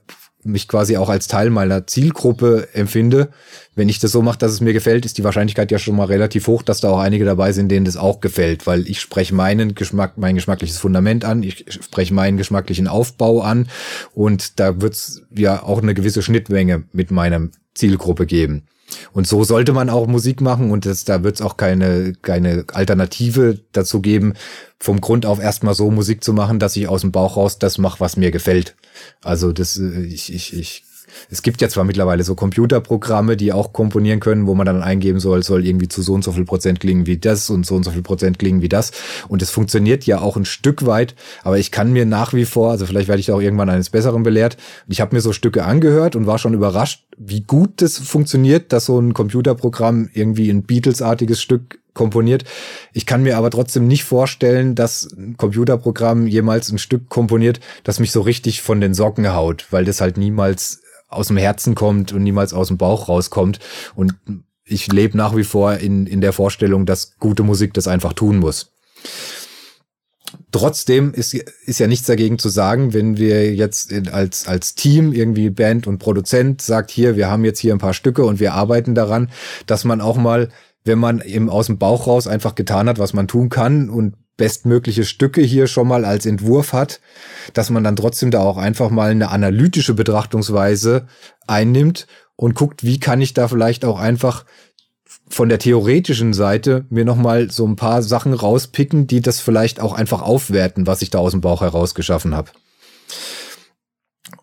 mich 0.44 0.68
quasi 0.68 0.96
auch 0.96 1.08
als 1.08 1.28
Teil 1.28 1.50
meiner 1.50 1.86
Zielgruppe 1.86 2.68
empfinde. 2.72 3.30
Wenn 3.74 3.88
ich 3.88 3.98
das 3.98 4.12
so 4.12 4.22
mache, 4.22 4.38
dass 4.38 4.52
es 4.52 4.60
mir 4.60 4.72
gefällt, 4.72 5.04
ist 5.04 5.18
die 5.18 5.24
Wahrscheinlichkeit 5.24 5.70
ja 5.70 5.78
schon 5.78 5.96
mal 5.96 6.06
relativ 6.06 6.46
hoch, 6.46 6.62
dass 6.62 6.80
da 6.80 6.90
auch 6.90 6.98
einige 6.98 7.24
dabei 7.24 7.52
sind, 7.52 7.70
denen 7.70 7.84
das 7.84 7.96
auch 7.96 8.20
gefällt, 8.20 8.66
weil 8.66 8.88
ich 8.88 9.00
spreche 9.00 9.34
meinen 9.34 9.74
Geschmack, 9.74 10.16
mein 10.16 10.34
geschmackliches 10.34 10.78
Fundament 10.78 11.24
an, 11.24 11.42
ich 11.42 11.64
spreche 11.68 12.14
meinen 12.14 12.36
geschmacklichen 12.36 12.88
Aufbau 12.88 13.40
an 13.40 13.68
und 14.12 14.60
da 14.60 14.80
wird 14.80 14.94
es 14.94 15.22
ja 15.34 15.62
auch 15.62 15.82
eine 15.82 15.94
gewisse 15.94 16.22
Schnittmenge 16.22 16.84
mit 16.92 17.10
meiner 17.10 17.48
Zielgruppe 17.74 18.26
geben. 18.26 18.64
Und 19.12 19.26
so 19.26 19.44
sollte 19.44 19.72
man 19.72 19.90
auch 19.90 20.06
Musik 20.06 20.40
machen 20.40 20.70
und 20.70 20.86
das, 20.86 21.04
da 21.04 21.22
wird 21.22 21.36
es 21.36 21.40
auch 21.42 21.56
keine, 21.56 22.14
keine 22.20 22.64
Alternative 22.72 23.60
dazu 23.72 24.00
geben, 24.00 24.34
vom 24.78 25.00
Grund 25.00 25.26
auf 25.26 25.40
erstmal 25.40 25.74
so 25.74 25.90
Musik 25.90 26.22
zu 26.22 26.32
machen, 26.32 26.58
dass 26.58 26.76
ich 26.76 26.88
aus 26.88 27.02
dem 27.02 27.12
Bauch 27.12 27.36
raus 27.36 27.58
das 27.58 27.78
mache, 27.78 28.00
was 28.00 28.16
mir 28.16 28.30
gefällt. 28.30 28.76
Also 29.22 29.52
das, 29.52 29.78
äh, 29.78 30.02
ich, 30.02 30.32
ich, 30.32 30.56
ich 30.56 30.84
es 31.30 31.42
gibt 31.42 31.60
ja 31.60 31.68
zwar 31.68 31.84
mittlerweile 31.84 32.24
so 32.24 32.34
Computerprogramme, 32.34 33.36
die 33.36 33.52
auch 33.52 33.72
komponieren 33.72 34.20
können, 34.20 34.46
wo 34.46 34.54
man 34.54 34.66
dann 34.66 34.82
eingeben 34.82 35.20
soll, 35.20 35.42
soll 35.42 35.66
irgendwie 35.66 35.88
zu 35.88 36.02
so 36.02 36.14
und 36.14 36.24
so 36.24 36.32
viel 36.32 36.44
Prozent 36.44 36.80
klingen 36.80 37.06
wie 37.06 37.18
das 37.18 37.50
und 37.50 37.66
so 37.66 37.74
und 37.74 37.84
so 37.84 37.90
viel 37.90 38.02
Prozent 38.02 38.38
klingen 38.38 38.62
wie 38.62 38.68
das. 38.68 38.92
Und 39.28 39.42
es 39.42 39.50
funktioniert 39.50 40.04
ja 40.04 40.20
auch 40.20 40.36
ein 40.36 40.44
Stück 40.44 40.86
weit, 40.86 41.14
aber 41.42 41.58
ich 41.58 41.70
kann 41.70 41.92
mir 41.92 42.06
nach 42.06 42.32
wie 42.32 42.44
vor, 42.44 42.70
also 42.70 42.86
vielleicht 42.86 43.08
werde 43.08 43.20
ich 43.20 43.32
auch 43.32 43.40
irgendwann 43.40 43.70
eines 43.70 43.90
Besseren 43.90 44.22
belehrt. 44.22 44.56
Ich 44.88 45.00
habe 45.00 45.14
mir 45.14 45.20
so 45.20 45.32
Stücke 45.32 45.64
angehört 45.64 46.16
und 46.16 46.26
war 46.26 46.38
schon 46.38 46.54
überrascht, 46.54 47.04
wie 47.16 47.42
gut 47.42 47.82
das 47.82 47.98
funktioniert, 47.98 48.72
dass 48.72 48.86
so 48.86 48.98
ein 48.98 49.14
Computerprogramm 49.14 50.08
irgendwie 50.12 50.50
ein 50.50 50.62
Beatles-artiges 50.62 51.40
Stück 51.40 51.78
komponiert. 51.94 52.44
Ich 52.92 53.06
kann 53.06 53.22
mir 53.22 53.38
aber 53.38 53.50
trotzdem 53.50 53.86
nicht 53.86 54.04
vorstellen, 54.04 54.74
dass 54.74 55.08
ein 55.16 55.36
Computerprogramm 55.36 56.26
jemals 56.26 56.70
ein 56.70 56.78
Stück 56.78 57.08
komponiert, 57.08 57.60
das 57.84 58.00
mich 58.00 58.12
so 58.12 58.20
richtig 58.20 58.60
von 58.60 58.80
den 58.80 58.94
Socken 58.94 59.32
haut, 59.32 59.68
weil 59.70 59.84
das 59.84 60.00
halt 60.00 60.18
niemals 60.18 60.82
aus 61.14 61.28
dem 61.28 61.36
Herzen 61.36 61.74
kommt 61.74 62.12
und 62.12 62.22
niemals 62.22 62.52
aus 62.52 62.68
dem 62.68 62.78
Bauch 62.78 63.08
rauskommt. 63.08 63.60
Und 63.94 64.14
ich 64.64 64.90
lebe 64.92 65.16
nach 65.16 65.36
wie 65.36 65.44
vor 65.44 65.74
in, 65.74 66.06
in 66.06 66.20
der 66.20 66.32
Vorstellung, 66.32 66.86
dass 66.86 67.18
gute 67.18 67.42
Musik 67.42 67.74
das 67.74 67.88
einfach 67.88 68.12
tun 68.12 68.38
muss. 68.38 68.72
Trotzdem 70.52 71.12
ist, 71.12 71.34
ist 71.34 71.80
ja 71.80 71.86
nichts 71.86 72.06
dagegen 72.06 72.38
zu 72.38 72.48
sagen, 72.48 72.92
wenn 72.92 73.16
wir 73.16 73.54
jetzt 73.54 73.92
als, 74.08 74.46
als 74.46 74.74
Team 74.74 75.12
irgendwie 75.12 75.50
Band 75.50 75.86
und 75.86 75.98
Produzent 75.98 76.62
sagt, 76.62 76.90
hier, 76.90 77.16
wir 77.16 77.30
haben 77.30 77.44
jetzt 77.44 77.58
hier 77.58 77.72
ein 77.72 77.78
paar 77.78 77.94
Stücke 77.94 78.24
und 78.24 78.40
wir 78.40 78.54
arbeiten 78.54 78.94
daran, 78.94 79.30
dass 79.66 79.84
man 79.84 80.00
auch 80.00 80.16
mal, 80.16 80.48
wenn 80.84 80.98
man 80.98 81.20
eben 81.20 81.50
aus 81.50 81.66
dem 81.66 81.78
Bauch 81.78 82.06
raus 82.06 82.26
einfach 82.26 82.54
getan 82.54 82.88
hat, 82.88 82.98
was 82.98 83.12
man 83.12 83.28
tun 83.28 83.48
kann 83.48 83.90
und 83.90 84.14
bestmögliche 84.36 85.04
Stücke 85.04 85.40
hier 85.42 85.66
schon 85.66 85.88
mal 85.88 86.04
als 86.04 86.26
Entwurf 86.26 86.72
hat, 86.72 87.00
dass 87.52 87.70
man 87.70 87.84
dann 87.84 87.96
trotzdem 87.96 88.30
da 88.30 88.40
auch 88.40 88.56
einfach 88.56 88.90
mal 88.90 89.10
eine 89.10 89.30
analytische 89.30 89.94
Betrachtungsweise 89.94 91.06
einnimmt 91.46 92.06
und 92.36 92.54
guckt, 92.54 92.82
wie 92.82 92.98
kann 92.98 93.20
ich 93.20 93.34
da 93.34 93.48
vielleicht 93.48 93.84
auch 93.84 93.98
einfach 93.98 94.44
von 95.28 95.48
der 95.48 95.58
theoretischen 95.58 96.34
Seite 96.34 96.84
mir 96.90 97.04
nochmal 97.04 97.50
so 97.50 97.66
ein 97.66 97.76
paar 97.76 98.02
Sachen 98.02 98.34
rauspicken, 98.34 99.06
die 99.06 99.20
das 99.20 99.40
vielleicht 99.40 99.80
auch 99.80 99.92
einfach 99.92 100.22
aufwerten, 100.22 100.86
was 100.86 101.02
ich 101.02 101.10
da 101.10 101.18
aus 101.18 101.32
dem 101.32 101.40
Bauch 101.40 101.60
heraus 101.60 101.94
geschaffen 101.94 102.34
habe. 102.34 102.50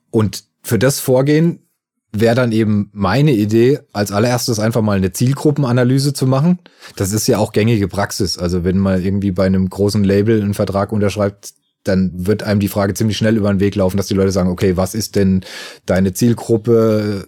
Und 0.10 0.46
für 0.64 0.80
das 0.80 1.00
Vorgehen 1.00 1.68
wäre 2.12 2.36
dann 2.36 2.52
eben 2.52 2.90
meine 2.94 3.32
Idee, 3.32 3.80
als 3.94 4.12
allererstes 4.12 4.60
einfach 4.60 4.82
mal 4.82 4.98
eine 4.98 5.12
Zielgruppenanalyse 5.12 6.14
zu 6.14 6.28
machen. 6.28 6.60
Das 6.96 7.14
ist 7.14 7.28
ja 7.28 7.38
auch 7.38 7.54
gängige 7.54 7.88
Praxis. 7.88 8.38
Also 8.38 8.64
wenn 8.64 8.78
man 8.78 9.04
irgendwie 9.04 9.32
bei 9.32 9.46
einem 9.46 9.70
großen 9.70 10.04
Label 10.04 10.42
einen 10.42 10.54
Vertrag 10.54 10.92
unterschreibt, 10.92 11.54
dann 11.84 12.12
wird 12.14 12.44
einem 12.44 12.60
die 12.60 12.68
Frage 12.68 12.94
ziemlich 12.94 13.18
schnell 13.18 13.38
über 13.38 13.52
den 13.52 13.60
Weg 13.60 13.76
laufen, 13.76 13.98
dass 13.98 14.08
die 14.08 14.14
Leute 14.14 14.32
sagen, 14.32 14.50
okay, 14.50 14.78
was 14.78 14.94
ist 14.94 15.16
denn 15.16 15.42
deine 15.86 16.14
Zielgruppe? 16.14 17.28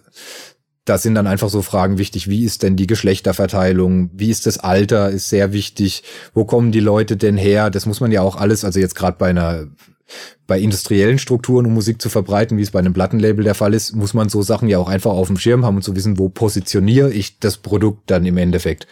Da 0.84 0.98
sind 0.98 1.14
dann 1.14 1.26
einfach 1.26 1.48
so 1.48 1.62
Fragen 1.62 1.96
wichtig, 1.96 2.28
wie 2.28 2.44
ist 2.44 2.62
denn 2.62 2.76
die 2.76 2.86
Geschlechterverteilung, 2.86 4.10
wie 4.12 4.30
ist 4.30 4.46
das 4.46 4.58
Alter, 4.58 5.10
ist 5.10 5.30
sehr 5.30 5.54
wichtig, 5.54 6.04
wo 6.34 6.44
kommen 6.44 6.72
die 6.72 6.80
Leute 6.80 7.16
denn 7.16 7.38
her? 7.38 7.70
Das 7.70 7.86
muss 7.86 8.00
man 8.00 8.12
ja 8.12 8.20
auch 8.20 8.36
alles, 8.36 8.64
also 8.64 8.78
jetzt 8.78 8.94
gerade 8.94 9.16
bei 9.18 9.30
einer 9.30 9.66
bei 10.46 10.60
industriellen 10.60 11.18
Strukturen, 11.18 11.66
um 11.66 11.72
Musik 11.72 12.02
zu 12.02 12.10
verbreiten, 12.10 12.58
wie 12.58 12.62
es 12.62 12.70
bei 12.70 12.78
einem 12.78 12.92
Plattenlabel 12.92 13.44
der 13.44 13.54
Fall 13.54 13.72
ist, 13.72 13.96
muss 13.96 14.12
man 14.12 14.28
so 14.28 14.42
Sachen 14.42 14.68
ja 14.68 14.78
auch 14.78 14.88
einfach 14.88 15.12
auf 15.12 15.28
dem 15.28 15.38
Schirm 15.38 15.64
haben 15.64 15.76
und 15.76 15.82
zu 15.82 15.96
wissen, 15.96 16.18
wo 16.18 16.28
positioniere 16.28 17.10
ich 17.12 17.38
das 17.38 17.56
Produkt 17.56 18.10
dann 18.10 18.26
im 18.26 18.36
Endeffekt. 18.36 18.86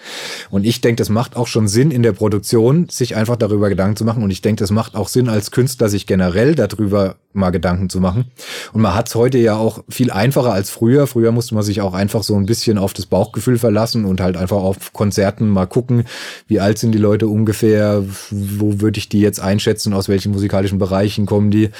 Und 0.50 0.64
ich 0.64 0.80
denke, 0.80 0.96
das 0.96 1.10
macht 1.10 1.36
auch 1.36 1.46
schon 1.46 1.68
Sinn 1.68 1.90
in 1.90 2.02
der 2.02 2.12
Produktion, 2.12 2.88
sich 2.88 3.16
einfach 3.16 3.36
darüber 3.36 3.68
Gedanken 3.68 3.96
zu 3.96 4.04
machen. 4.04 4.22
Und 4.22 4.30
ich 4.30 4.40
denke, 4.40 4.60
das 4.60 4.70
macht 4.70 4.94
auch 4.94 5.08
Sinn 5.08 5.28
als 5.28 5.50
Künstler, 5.50 5.88
sich 5.88 6.06
generell 6.06 6.54
darüber 6.54 7.16
mal 7.34 7.50
Gedanken 7.50 7.88
zu 7.88 8.00
machen. 8.00 8.26
Und 8.72 8.82
man 8.82 8.94
hat 8.94 9.08
es 9.08 9.14
heute 9.14 9.38
ja 9.38 9.56
auch 9.56 9.84
viel 9.88 10.10
einfacher 10.10 10.52
als 10.52 10.70
früher. 10.70 11.06
Früher 11.06 11.32
musste 11.32 11.54
man 11.54 11.64
sich 11.64 11.80
auch 11.80 11.94
einfach 11.94 12.22
so 12.22 12.36
ein 12.36 12.46
bisschen 12.46 12.78
auf 12.78 12.92
das 12.92 13.06
Bauchgefühl 13.06 13.58
verlassen 13.58 14.04
und 14.04 14.20
halt 14.20 14.36
einfach 14.36 14.58
auf 14.58 14.92
Konzerten 14.92 15.48
mal 15.48 15.66
gucken, 15.66 16.04
wie 16.46 16.60
alt 16.60 16.78
sind 16.78 16.92
die 16.92 16.98
Leute 16.98 17.28
ungefähr, 17.28 18.04
wo 18.30 18.80
würde 18.80 18.98
ich 18.98 19.08
die 19.08 19.20
jetzt 19.20 19.40
einschätzen, 19.40 19.92
aus 19.94 20.08
welchen 20.08 20.32
musikalischen 20.32 20.78
Bereichen 20.78 21.26
kommen 21.26 21.41
die, 21.50 21.70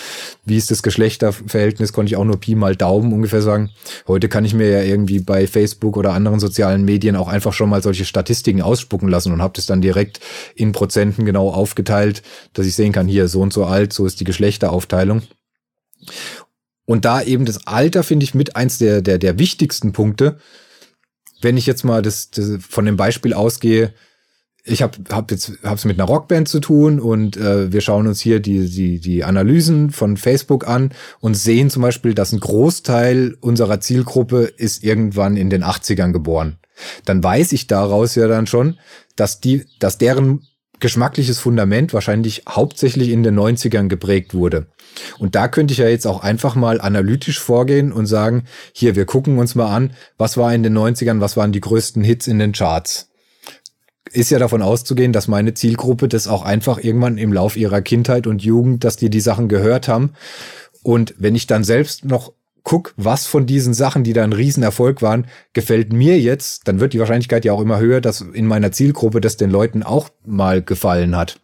wie 0.45 0.57
ist 0.57 0.71
das 0.71 0.83
Geschlechterverhältnis, 0.83 1.93
konnte 1.93 2.11
ich 2.11 2.17
auch 2.17 2.25
nur 2.25 2.41
Pi 2.41 2.55
mal 2.55 2.77
Daumen 2.77 3.13
ungefähr 3.13 3.43
sagen. 3.43 3.71
Heute 4.09 4.29
kann 4.29 4.45
ich 4.45 4.55
mir 4.55 4.69
ja 4.71 4.83
irgendwie 4.83 5.21
bei 5.21 5.47
Facebook 5.47 5.97
oder 5.97 6.13
anderen 6.13 6.41
sozialen 6.41 6.85
Medien 6.85 7.17
auch 7.17 7.29
einfach 7.29 7.53
schon 7.53 7.71
mal 7.71 7.83
solche 7.83 8.05
Statistiken 8.05 8.63
ausspucken 8.63 9.09
lassen 9.09 9.33
und 9.33 9.43
habe 9.43 9.55
das 9.57 9.67
dann 9.67 9.81
direkt 9.81 10.21
in 10.55 10.73
Prozenten 10.73 11.25
genau 11.25 11.51
aufgeteilt, 11.51 12.23
dass 12.53 12.67
ich 12.67 12.75
sehen 12.75 12.93
kann, 12.93 13.07
hier 13.07 13.29
so 13.29 13.41
und 13.41 13.53
so 13.53 13.65
alt, 13.65 13.93
so 13.93 14.07
ist 14.07 14.21
die 14.21 14.25
Geschlechteraufteilung. 14.25 15.23
Und 16.85 17.05
da 17.05 17.23
eben 17.23 17.45
das 17.45 17.67
Alter 17.67 18.03
finde 18.03 18.25
ich 18.25 18.35
mit 18.35 18.57
eins 18.57 18.79
der, 18.79 19.03
der, 19.03 19.19
der 19.19 19.39
wichtigsten 19.39 19.93
Punkte. 19.93 20.39
Wenn 21.41 21.57
ich 21.57 21.67
jetzt 21.67 21.85
mal 21.85 22.03
das, 22.03 22.31
das 22.31 22.59
von 22.69 22.85
dem 22.85 22.97
Beispiel 22.97 23.35
ausgehe, 23.35 23.95
ich 24.65 24.83
habe 24.83 24.99
hab 25.11 25.31
jetzt 25.31 25.53
hab's 25.65 25.85
mit 25.85 25.99
einer 25.99 26.09
Rockband 26.09 26.49
zu 26.49 26.61
tun 26.61 27.01
und 27.01 27.37
äh, 27.37 27.73
wir 27.73 27.81
schauen 27.81 28.07
uns 28.07 28.21
hier 28.21 28.39
die, 28.39 28.69
die, 28.69 29.01
die 29.01 29.25
Analysen 29.25 29.91
von 29.91 30.17
Facebook 30.17 30.69
an 30.69 30.91
und 31.21 31.35
sehen 31.35 31.69
zum 31.69 31.83
Beispiel, 31.83 32.15
dass 32.15 32.33
ein 32.33 32.41
Großteil 32.41 33.37
unserer 33.41 33.81
Zielgruppe 33.81 34.43
ist 34.45 34.85
irgendwann 34.85 35.37
in 35.37 35.51
den 35.51 35.65
80ern 35.65 36.13
geboren. 36.13 36.59
Dann 37.05 37.23
weiß 37.23 37.53
ich 37.53 37.67
daraus 37.67 38.15
ja 38.15 38.29
dann 38.29 38.47
schon, 38.47 38.79
dass 39.17 39.41
die, 39.41 39.65
dass 39.81 39.99
deren 39.99 40.47
geschmackliches 40.79 41.39
Fundament 41.39 41.93
wahrscheinlich 41.93 42.45
hauptsächlich 42.49 43.11
in 43.11 43.23
den 43.23 43.39
90ern 43.39 43.89
geprägt 43.89 44.35
wurde. 44.35 44.67
Und 45.19 45.35
da 45.35 45.49
könnte 45.49 45.73
ich 45.73 45.79
ja 45.79 45.89
jetzt 45.89 46.07
auch 46.07 46.23
einfach 46.23 46.55
mal 46.55 46.81
analytisch 46.81 47.41
vorgehen 47.41 47.93
und 47.93 48.07
sagen, 48.07 48.45
hier, 48.73 48.97
wir 48.97 49.07
gucken 49.07 49.39
uns 49.39 49.55
mal 49.55 49.75
an, 49.75 49.93
was 50.19 50.37
war 50.37 50.53
in 50.55 50.63
den 50.63 50.77
90ern, 50.77 51.21
was 51.21 51.37
waren 51.37 51.53
die 51.53 51.61
größten 51.61 52.03
Hits 52.03 52.27
in 52.27 52.39
den 52.39 52.53
Charts. 52.53 53.12
Ist 54.11 54.31
ja 54.31 54.39
davon 54.39 54.63
auszugehen, 54.63 55.13
dass 55.13 55.29
meine 55.29 55.55
Zielgruppe 55.55 56.09
das 56.09 56.27
auch 56.27 56.43
einfach 56.43 56.79
irgendwann 56.79 57.19
im 57.19 57.33
Lauf 57.33 57.57
ihrer 57.57 57.83
Kindheit 57.83 58.27
und 58.27 58.43
Jugend, 58.43 58.85
dass 58.85 58.97
die 58.97 59.11
die 59.11 59.21
Sachen 59.21 59.49
gehört 59.49 59.89
haben. 59.89 60.15
Und 60.83 61.15
wenn 61.19 61.35
ich 61.35 61.47
dann 61.47 61.65
selbst 61.65 62.05
noch 62.05 62.33
guck, 62.65 62.95
was 62.97 63.27
von 63.27 63.47
diesen 63.47 63.75
Sachen, 63.75 64.05
die 64.05 64.13
da 64.13 64.23
ein 64.25 64.33
Riesenerfolg 64.33 65.03
waren, 65.03 65.27
gefällt 65.53 65.93
mir 65.93 66.21
jetzt, 66.21 66.69
dann 66.69 66.81
wird 66.81 66.93
die 66.93 66.99
Wahrscheinlichkeit 66.99 67.45
ja 67.45 67.53
auch 67.53 67.61
immer 67.61 67.81
höher, 67.81 68.01
dass 68.01 68.21
in 68.21 68.47
meiner 68.47 68.73
Zielgruppe 68.73 69.21
das 69.21 69.37
den 69.37 69.51
Leuten 69.51 69.83
auch 69.83 70.11
mal 70.25 70.63
gefallen 70.63 71.17
hat. 71.17 71.41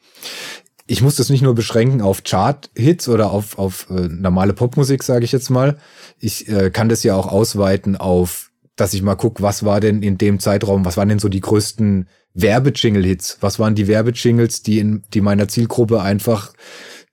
Ich 0.87 1.03
muss 1.03 1.17
das 1.17 1.29
nicht 1.29 1.43
nur 1.43 1.55
beschränken 1.55 2.01
auf 2.01 2.25
Chart-Hits 2.25 3.09
oder 3.09 3.31
auf, 3.31 3.59
auf 3.59 3.89
äh, 3.91 4.09
normale 4.09 4.55
Popmusik, 4.55 5.03
sage 5.03 5.25
ich 5.25 5.33
jetzt 5.33 5.51
mal. 5.51 5.77
Ich 6.19 6.49
äh, 6.49 6.71
kann 6.71 6.89
das 6.89 7.03
ja 7.03 7.15
auch 7.15 7.27
ausweiten 7.27 7.97
auf, 7.97 8.51
dass 8.75 8.95
ich 8.95 9.03
mal 9.03 9.17
guck, 9.17 9.43
was 9.43 9.65
war 9.65 9.81
denn 9.81 10.03
in 10.03 10.17
dem 10.17 10.41
Zeitraum, 10.41 10.85
was 10.85 10.97
waren 10.97 11.09
denn 11.09 11.19
so 11.19 11.29
die 11.29 11.41
größten 11.41 12.09
Werbejingle-Hits? 12.41 13.39
Was 13.41 13.59
waren 13.59 13.75
die 13.75 13.89
Werbejingles, 13.89 14.63
die 14.63 14.79
in 14.79 15.03
die 15.13 15.21
meiner 15.21 15.49
Zielgruppe 15.49 16.01
einfach 16.01 16.53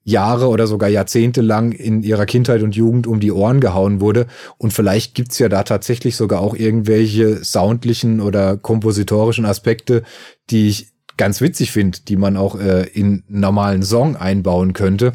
Jahre 0.06 0.50
oder 0.50 0.68
sogar 0.68 0.88
Jahrzehnte 0.88 1.42
lang 1.42 1.72
in 1.72 2.04
ihrer 2.04 2.28
Kindheit 2.28 2.62
und 2.62 2.76
Jugend 2.76 3.08
um 3.08 3.20
die 3.20 3.32
Ohren 3.32 3.60
gehauen 3.60 4.00
wurde. 4.00 4.28
Und 4.60 4.72
vielleicht 4.72 5.16
gibt's 5.16 5.40
ja 5.40 5.50
da 5.50 5.64
tatsächlich 5.64 6.16
sogar 6.16 6.42
auch 6.42 6.56
irgendwelche 6.56 7.44
soundlichen 7.44 8.22
oder 8.22 8.56
kompositorischen 8.56 9.46
Aspekte, 9.46 10.04
die 10.52 10.70
ich 10.70 10.90
ganz 11.18 11.42
witzig 11.42 11.72
finde, 11.72 12.00
die 12.08 12.18
man 12.18 12.38
auch 12.38 12.60
äh, 12.60 12.84
in 12.90 13.24
normalen 13.28 13.82
Song 13.82 14.16
einbauen 14.16 14.74
könnte. 14.74 15.14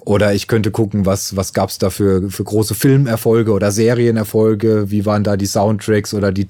Oder 0.00 0.34
ich 0.34 0.48
könnte 0.48 0.70
gucken, 0.70 1.06
was, 1.06 1.36
was 1.36 1.52
gab's 1.52 1.78
da 1.78 1.90
für, 1.90 2.30
für 2.30 2.44
große 2.44 2.74
Filmerfolge 2.74 3.52
oder 3.52 3.70
Serienerfolge, 3.70 4.90
wie 4.90 5.06
waren 5.06 5.24
da 5.24 5.36
die 5.36 5.46
Soundtracks 5.46 6.14
oder 6.14 6.32
die 6.32 6.46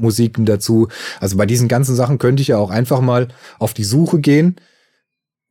Titelmusiken 0.00 0.46
dazu. 0.46 0.88
Also 1.20 1.36
bei 1.36 1.46
diesen 1.46 1.68
ganzen 1.68 1.94
Sachen 1.94 2.18
könnte 2.18 2.42
ich 2.42 2.48
ja 2.48 2.58
auch 2.58 2.70
einfach 2.70 3.00
mal 3.00 3.28
auf 3.58 3.74
die 3.74 3.84
Suche 3.84 4.20
gehen 4.20 4.56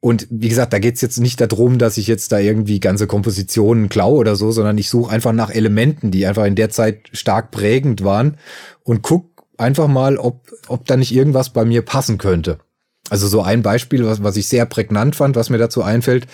und 0.01 0.27
wie 0.29 0.47
gesagt, 0.47 0.71
da 0.71 0.79
geht's 0.79 1.01
jetzt 1.01 1.19
nicht 1.19 1.41
darum, 1.41 1.77
dass 1.77 1.97
ich 1.97 2.07
jetzt 2.07 2.31
da 2.31 2.39
irgendwie 2.39 2.79
ganze 2.79 3.05
Kompositionen 3.05 3.89
klaue 3.89 4.17
oder 4.17 4.35
so, 4.35 4.51
sondern 4.51 4.77
ich 4.77 4.89
suche 4.89 5.11
einfach 5.11 5.33
nach 5.33 5.49
Elementen, 5.49 6.09
die 6.09 6.25
einfach 6.25 6.45
in 6.45 6.55
der 6.55 6.69
Zeit 6.69 7.09
stark 7.11 7.51
prägend 7.51 8.03
waren 8.03 8.37
und 8.83 9.01
guck 9.01 9.29
einfach 9.57 9.87
mal, 9.87 10.17
ob, 10.17 10.51
ob 10.69 10.85
da 10.85 10.95
nicht 10.95 11.13
irgendwas 11.13 11.49
bei 11.49 11.65
mir 11.65 11.81
passen 11.81 12.17
könnte. 12.17 12.59
Also 13.09 13.27
so 13.27 13.41
ein 13.41 13.61
Beispiel, 13.61 14.05
was, 14.05 14.23
was 14.23 14.37
ich 14.37 14.47
sehr 14.47 14.65
prägnant 14.65 15.17
fand, 15.17 15.35
was 15.35 15.49
mir 15.49 15.57
dazu 15.57 15.83
einfällt, 15.83 16.27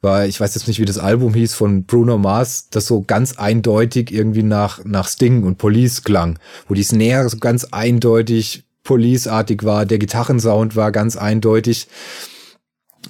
war, 0.00 0.26
ich 0.26 0.40
weiß 0.40 0.54
jetzt 0.54 0.66
nicht, 0.66 0.80
wie 0.80 0.84
das 0.84 0.98
Album 0.98 1.34
hieß 1.34 1.54
von 1.54 1.84
Bruno 1.84 2.16
Mars, 2.18 2.68
das 2.70 2.86
so 2.86 3.02
ganz 3.02 3.38
eindeutig 3.38 4.12
irgendwie 4.12 4.42
nach, 4.42 4.84
nach 4.84 5.08
Sting 5.08 5.44
und 5.44 5.58
Police 5.58 6.02
klang, 6.04 6.38
wo 6.68 6.74
die 6.74 6.82
Snare 6.82 7.28
so 7.28 7.38
ganz 7.38 7.64
eindeutig 7.64 8.64
Police-artig 8.82 9.64
war, 9.64 9.84
der 9.84 9.98
Gitarrensound 9.98 10.74
war 10.74 10.90
ganz 10.90 11.16
eindeutig. 11.16 11.88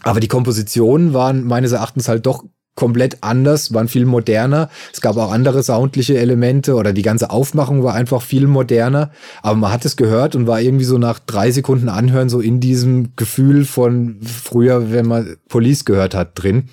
Aber 0.03 0.21
die 0.21 0.29
Kompositionen 0.29 1.15
waren 1.15 1.45
meines 1.45 1.73
Erachtens 1.73 2.09
halt 2.09 2.27
doch 2.27 2.45
komplett 2.75 3.19
anders, 3.23 3.75
waren 3.75 3.89
viel 3.89 4.07
moderner. 4.07 4.71
Es 4.93 5.01
gab 5.01 5.17
auch 5.17 5.33
andere 5.33 5.63
soundliche 5.63 6.19
Elemente 6.19 6.75
oder 6.75 6.93
die 6.93 7.03
ganze 7.03 7.31
Aufmachung 7.31 7.83
war 7.83 7.95
einfach 7.95 8.23
viel 8.23 8.47
moderner. 8.47 9.11
Aber 9.43 9.57
man 9.57 9.73
hat 9.73 9.85
es 9.85 9.97
gehört 9.97 10.35
und 10.35 10.47
war 10.47 10.61
irgendwie 10.61 10.85
so 10.85 10.99
nach 10.99 11.19
drei 11.19 11.51
Sekunden 11.51 11.89
anhören 11.89 12.29
so 12.29 12.41
in 12.41 12.61
diesem 12.61 13.15
Gefühl 13.17 13.65
von 13.65 14.21
früher, 14.23 14.93
wenn 14.93 15.07
man 15.07 15.37
Police 15.49 15.85
gehört 15.85 16.15
hat, 16.15 16.31
drin. 16.35 16.71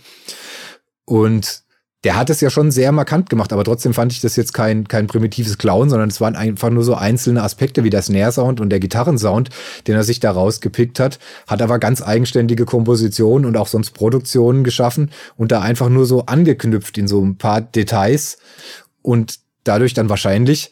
Und 1.06 1.63
der 2.04 2.16
hat 2.16 2.30
es 2.30 2.42
ja 2.42 2.50
schon 2.50 2.70
sehr 2.70 2.92
markant 2.92 3.30
gemacht, 3.30 3.51
aber 3.51 3.63
trotzdem 3.63 3.94
fand 3.94 4.12
ich 4.12 4.22
das 4.22 4.36
jetzt 4.36 4.54
kein, 4.54 4.88
kein 4.88 5.08
primitives 5.08 5.58
Clown, 5.58 5.89
sondern 5.89 6.10
es 6.10 6.22
waren 6.22 6.36
einfach 6.36 6.70
nur 6.70 6.84
so 6.84 6.94
einzelne 6.94 7.42
Aspekte 7.42 7.84
wie 7.84 7.89
der 7.89 8.04
Snare-Sound 8.04 8.62
und 8.62 8.70
der 8.70 8.80
Gitarrensound, 8.80 9.50
den 9.88 9.96
er 9.96 10.03
sich 10.03 10.20
da 10.20 10.31
rausgepickt 10.31 11.00
hat, 11.00 11.18
hat 11.48 11.62
aber 11.62 11.79
ganz 11.79 12.03
eigenständige 12.03 12.66
Kompositionen 12.66 13.46
und 13.46 13.57
auch 13.57 13.68
sonst 13.68 13.92
Produktionen 13.92 14.64
geschaffen 14.64 15.10
und 15.38 15.51
da 15.51 15.62
einfach 15.62 15.90
nur 15.90 16.05
so 16.05 16.27
angeknüpft 16.27 16.98
in 17.00 17.07
so 17.07 17.24
ein 17.24 17.38
paar 17.38 17.62
Details 17.62 18.38
und 19.01 19.40
dadurch 19.64 19.96
dann 19.96 20.10
wahrscheinlich 20.10 20.72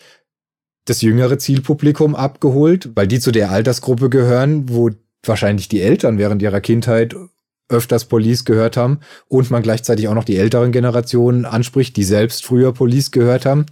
das 0.85 1.01
jüngere 1.01 1.39
Zielpublikum 1.39 2.15
abgeholt, 2.15 2.91
weil 2.93 3.07
die 3.07 3.19
zu 3.19 3.31
der 3.31 3.49
Altersgruppe 3.49 4.09
gehören, 4.11 4.69
wo 4.69 4.91
wahrscheinlich 5.25 5.67
die 5.67 5.81
Eltern 5.81 6.19
während 6.19 6.43
ihrer 6.43 6.61
Kindheit 6.61 7.15
öfters 7.69 8.05
Police 8.05 8.45
gehört 8.45 8.77
haben 8.77 8.99
und 9.27 9.49
man 9.51 9.63
gleichzeitig 9.63 10.07
auch 10.07 10.13
noch 10.13 10.23
die 10.23 10.37
älteren 10.37 10.71
Generationen 10.71 11.45
anspricht, 11.45 11.97
die 11.97 12.03
selbst 12.03 12.45
früher 12.45 12.73
Police 12.73 13.11
gehört 13.11 13.45
haben. 13.45 13.65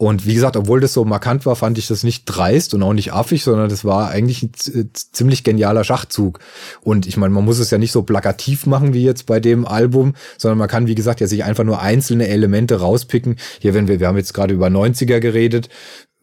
Und 0.00 0.26
wie 0.26 0.34
gesagt, 0.34 0.56
obwohl 0.56 0.80
das 0.80 0.92
so 0.92 1.04
markant 1.04 1.44
war, 1.44 1.56
fand 1.56 1.76
ich 1.76 1.88
das 1.88 2.04
nicht 2.04 2.24
dreist 2.24 2.72
und 2.72 2.84
auch 2.84 2.92
nicht 2.92 3.12
affig, 3.12 3.42
sondern 3.42 3.68
das 3.68 3.84
war 3.84 4.10
eigentlich 4.10 4.44
ein 4.44 4.52
ziemlich 4.94 5.42
genialer 5.42 5.82
Schachzug. 5.82 6.38
Und 6.82 7.08
ich 7.08 7.16
meine, 7.16 7.34
man 7.34 7.44
muss 7.44 7.58
es 7.58 7.72
ja 7.72 7.78
nicht 7.78 7.90
so 7.90 8.02
plakativ 8.02 8.64
machen 8.66 8.94
wie 8.94 9.02
jetzt 9.02 9.26
bei 9.26 9.40
dem 9.40 9.66
Album, 9.66 10.14
sondern 10.36 10.58
man 10.58 10.68
kann, 10.68 10.86
wie 10.86 10.94
gesagt, 10.94 11.20
ja 11.20 11.26
sich 11.26 11.42
einfach 11.42 11.64
nur 11.64 11.80
einzelne 11.82 12.28
Elemente 12.28 12.78
rauspicken. 12.78 13.36
Hier, 13.58 13.74
wenn 13.74 13.88
wir, 13.88 13.98
wir 13.98 14.06
haben 14.06 14.16
jetzt 14.16 14.34
gerade 14.34 14.54
über 14.54 14.68
90er 14.68 15.18
geredet, 15.18 15.68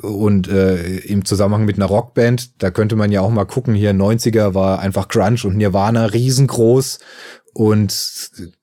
und 0.02 0.50
äh, 0.50 0.98
im 0.98 1.24
Zusammenhang 1.24 1.64
mit 1.64 1.78
einer 1.78 1.86
Rockband, 1.86 2.62
da 2.62 2.70
könnte 2.70 2.98
man 2.98 3.14
ja 3.14 3.22
auch 3.22 3.30
mal 3.30 3.46
gucken, 3.46 3.74
hier 3.76 3.92
90er 3.92 4.54
war 4.54 4.80
einfach 4.80 5.08
Grunge 5.08 5.40
und 5.46 5.56
Nirvana 5.56 6.08
riesengroß 6.08 7.00
und 7.54 8.54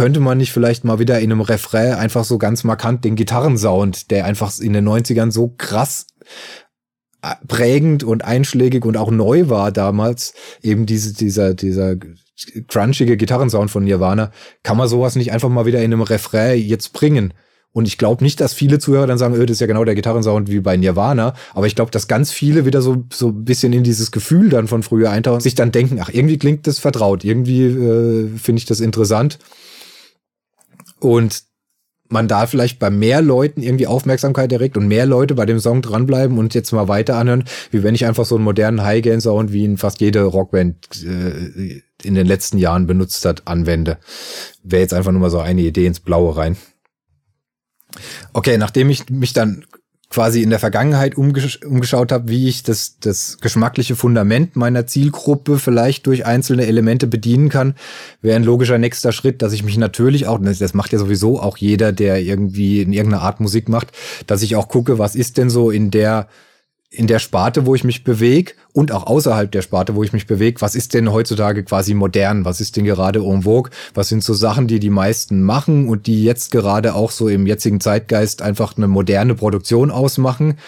könnte 0.00 0.20
man 0.20 0.38
nicht 0.38 0.50
vielleicht 0.50 0.82
mal 0.82 0.98
wieder 0.98 1.20
in 1.20 1.30
einem 1.30 1.42
Refrain 1.42 1.92
einfach 1.92 2.24
so 2.24 2.38
ganz 2.38 2.64
markant 2.64 3.04
den 3.04 3.16
Gitarrensound, 3.16 4.10
der 4.10 4.24
einfach 4.24 4.58
in 4.58 4.72
den 4.72 4.88
90ern 4.88 5.30
so 5.30 5.48
krass 5.58 6.06
äh, 7.20 7.34
prägend 7.46 8.02
und 8.02 8.24
einschlägig 8.24 8.86
und 8.86 8.96
auch 8.96 9.10
neu 9.10 9.50
war 9.50 9.70
damals, 9.72 10.32
eben 10.62 10.86
diese, 10.86 11.12
dieser, 11.12 11.52
dieser 11.52 11.96
crunchige 12.68 13.18
Gitarrensound 13.18 13.70
von 13.70 13.84
Nirvana, 13.84 14.32
kann 14.62 14.78
man 14.78 14.88
sowas 14.88 15.16
nicht 15.16 15.32
einfach 15.32 15.50
mal 15.50 15.66
wieder 15.66 15.80
in 15.80 15.92
einem 15.92 16.00
Refrain 16.00 16.58
jetzt 16.58 16.94
bringen? 16.94 17.34
Und 17.70 17.86
ich 17.86 17.98
glaube 17.98 18.24
nicht, 18.24 18.40
dass 18.40 18.54
viele 18.54 18.78
Zuhörer 18.78 19.06
dann 19.06 19.18
sagen, 19.18 19.34
öh, 19.34 19.44
das 19.44 19.56
ist 19.56 19.60
ja 19.60 19.66
genau 19.66 19.84
der 19.84 19.96
Gitarrensound 19.96 20.50
wie 20.50 20.60
bei 20.60 20.78
Nirvana. 20.78 21.34
Aber 21.52 21.66
ich 21.66 21.76
glaube, 21.76 21.90
dass 21.90 22.08
ganz 22.08 22.32
viele 22.32 22.64
wieder 22.64 22.80
so, 22.80 23.04
so 23.12 23.28
ein 23.28 23.44
bisschen 23.44 23.74
in 23.74 23.84
dieses 23.84 24.12
Gefühl 24.12 24.48
dann 24.48 24.66
von 24.66 24.82
früher 24.82 25.10
eintauchen, 25.10 25.42
sich 25.42 25.56
dann 25.56 25.72
denken, 25.72 25.98
ach, 26.00 26.08
irgendwie 26.10 26.38
klingt 26.38 26.66
das 26.66 26.78
vertraut. 26.78 27.22
Irgendwie 27.22 27.66
äh, 27.66 28.28
finde 28.38 28.60
ich 28.60 28.64
das 28.64 28.80
interessant. 28.80 29.38
Und 31.00 31.42
man 32.10 32.28
da 32.28 32.46
vielleicht 32.46 32.78
bei 32.78 32.90
mehr 32.90 33.22
Leuten 33.22 33.62
irgendwie 33.62 33.86
Aufmerksamkeit 33.86 34.52
erregt 34.52 34.76
und 34.76 34.88
mehr 34.88 35.06
Leute 35.06 35.34
bei 35.34 35.46
dem 35.46 35.60
Song 35.60 35.80
dranbleiben 35.80 36.38
und 36.38 36.54
jetzt 36.54 36.72
mal 36.72 36.88
weiter 36.88 37.16
anhören, 37.16 37.44
wie 37.70 37.82
wenn 37.82 37.94
ich 37.94 38.04
einfach 38.04 38.24
so 38.24 38.34
einen 38.34 38.44
modernen 38.44 38.82
High-Gain-Sound, 38.82 39.52
wie 39.52 39.64
ihn 39.64 39.78
fast 39.78 40.00
jede 40.00 40.24
Rockband 40.24 41.04
äh, 41.04 41.82
in 42.02 42.14
den 42.14 42.26
letzten 42.26 42.58
Jahren 42.58 42.86
benutzt 42.86 43.24
hat, 43.24 43.46
anwende. 43.46 43.98
Wäre 44.62 44.82
jetzt 44.82 44.94
einfach 44.94 45.12
nur 45.12 45.20
mal 45.20 45.30
so 45.30 45.38
eine 45.38 45.60
Idee 45.60 45.86
ins 45.86 46.00
Blaue 46.00 46.36
rein. 46.36 46.56
Okay, 48.32 48.58
nachdem 48.58 48.90
ich 48.90 49.08
mich 49.10 49.32
dann 49.32 49.64
quasi 50.10 50.42
in 50.42 50.50
der 50.50 50.58
Vergangenheit 50.58 51.16
umgesch 51.16 51.60
umgeschaut 51.64 52.10
habe, 52.10 52.28
wie 52.28 52.48
ich 52.48 52.64
das, 52.64 52.96
das 52.98 53.38
geschmackliche 53.40 53.94
Fundament 53.94 54.56
meiner 54.56 54.86
Zielgruppe 54.86 55.58
vielleicht 55.58 56.06
durch 56.06 56.26
einzelne 56.26 56.66
Elemente 56.66 57.06
bedienen 57.06 57.48
kann, 57.48 57.76
wäre 58.20 58.36
ein 58.36 58.44
logischer 58.44 58.76
nächster 58.76 59.12
Schritt, 59.12 59.40
dass 59.40 59.52
ich 59.52 59.62
mich 59.62 59.78
natürlich 59.78 60.26
auch, 60.26 60.40
das 60.40 60.74
macht 60.74 60.92
ja 60.92 60.98
sowieso 60.98 61.40
auch 61.40 61.56
jeder, 61.56 61.92
der 61.92 62.20
irgendwie 62.20 62.82
in 62.82 62.92
irgendeiner 62.92 63.22
Art 63.22 63.38
Musik 63.38 63.68
macht, 63.68 63.92
dass 64.26 64.42
ich 64.42 64.56
auch 64.56 64.68
gucke, 64.68 64.98
was 64.98 65.14
ist 65.14 65.38
denn 65.38 65.48
so 65.48 65.70
in 65.70 65.92
der 65.92 66.26
in 66.90 67.06
der 67.06 67.20
Sparte, 67.20 67.66
wo 67.66 67.76
ich 67.76 67.84
mich 67.84 68.02
bewege 68.02 68.52
und 68.72 68.90
auch 68.90 69.06
außerhalb 69.06 69.50
der 69.50 69.62
Sparte, 69.62 69.94
wo 69.94 70.02
ich 70.02 70.12
mich 70.12 70.26
bewege, 70.26 70.60
was 70.60 70.74
ist 70.74 70.92
denn 70.92 71.12
heutzutage 71.12 71.62
quasi 71.62 71.94
modern? 71.94 72.44
Was 72.44 72.60
ist 72.60 72.76
denn 72.76 72.84
gerade 72.84 73.20
en 73.20 73.42
vogue? 73.42 73.70
Was 73.94 74.08
sind 74.08 74.24
so 74.24 74.34
Sachen, 74.34 74.66
die 74.66 74.80
die 74.80 74.90
meisten 74.90 75.42
machen 75.42 75.88
und 75.88 76.08
die 76.08 76.24
jetzt 76.24 76.50
gerade 76.50 76.94
auch 76.94 77.12
so 77.12 77.28
im 77.28 77.46
jetzigen 77.46 77.80
Zeitgeist 77.80 78.42
einfach 78.42 78.76
eine 78.76 78.88
moderne 78.88 79.36
Produktion 79.36 79.92
ausmachen? 79.92 80.58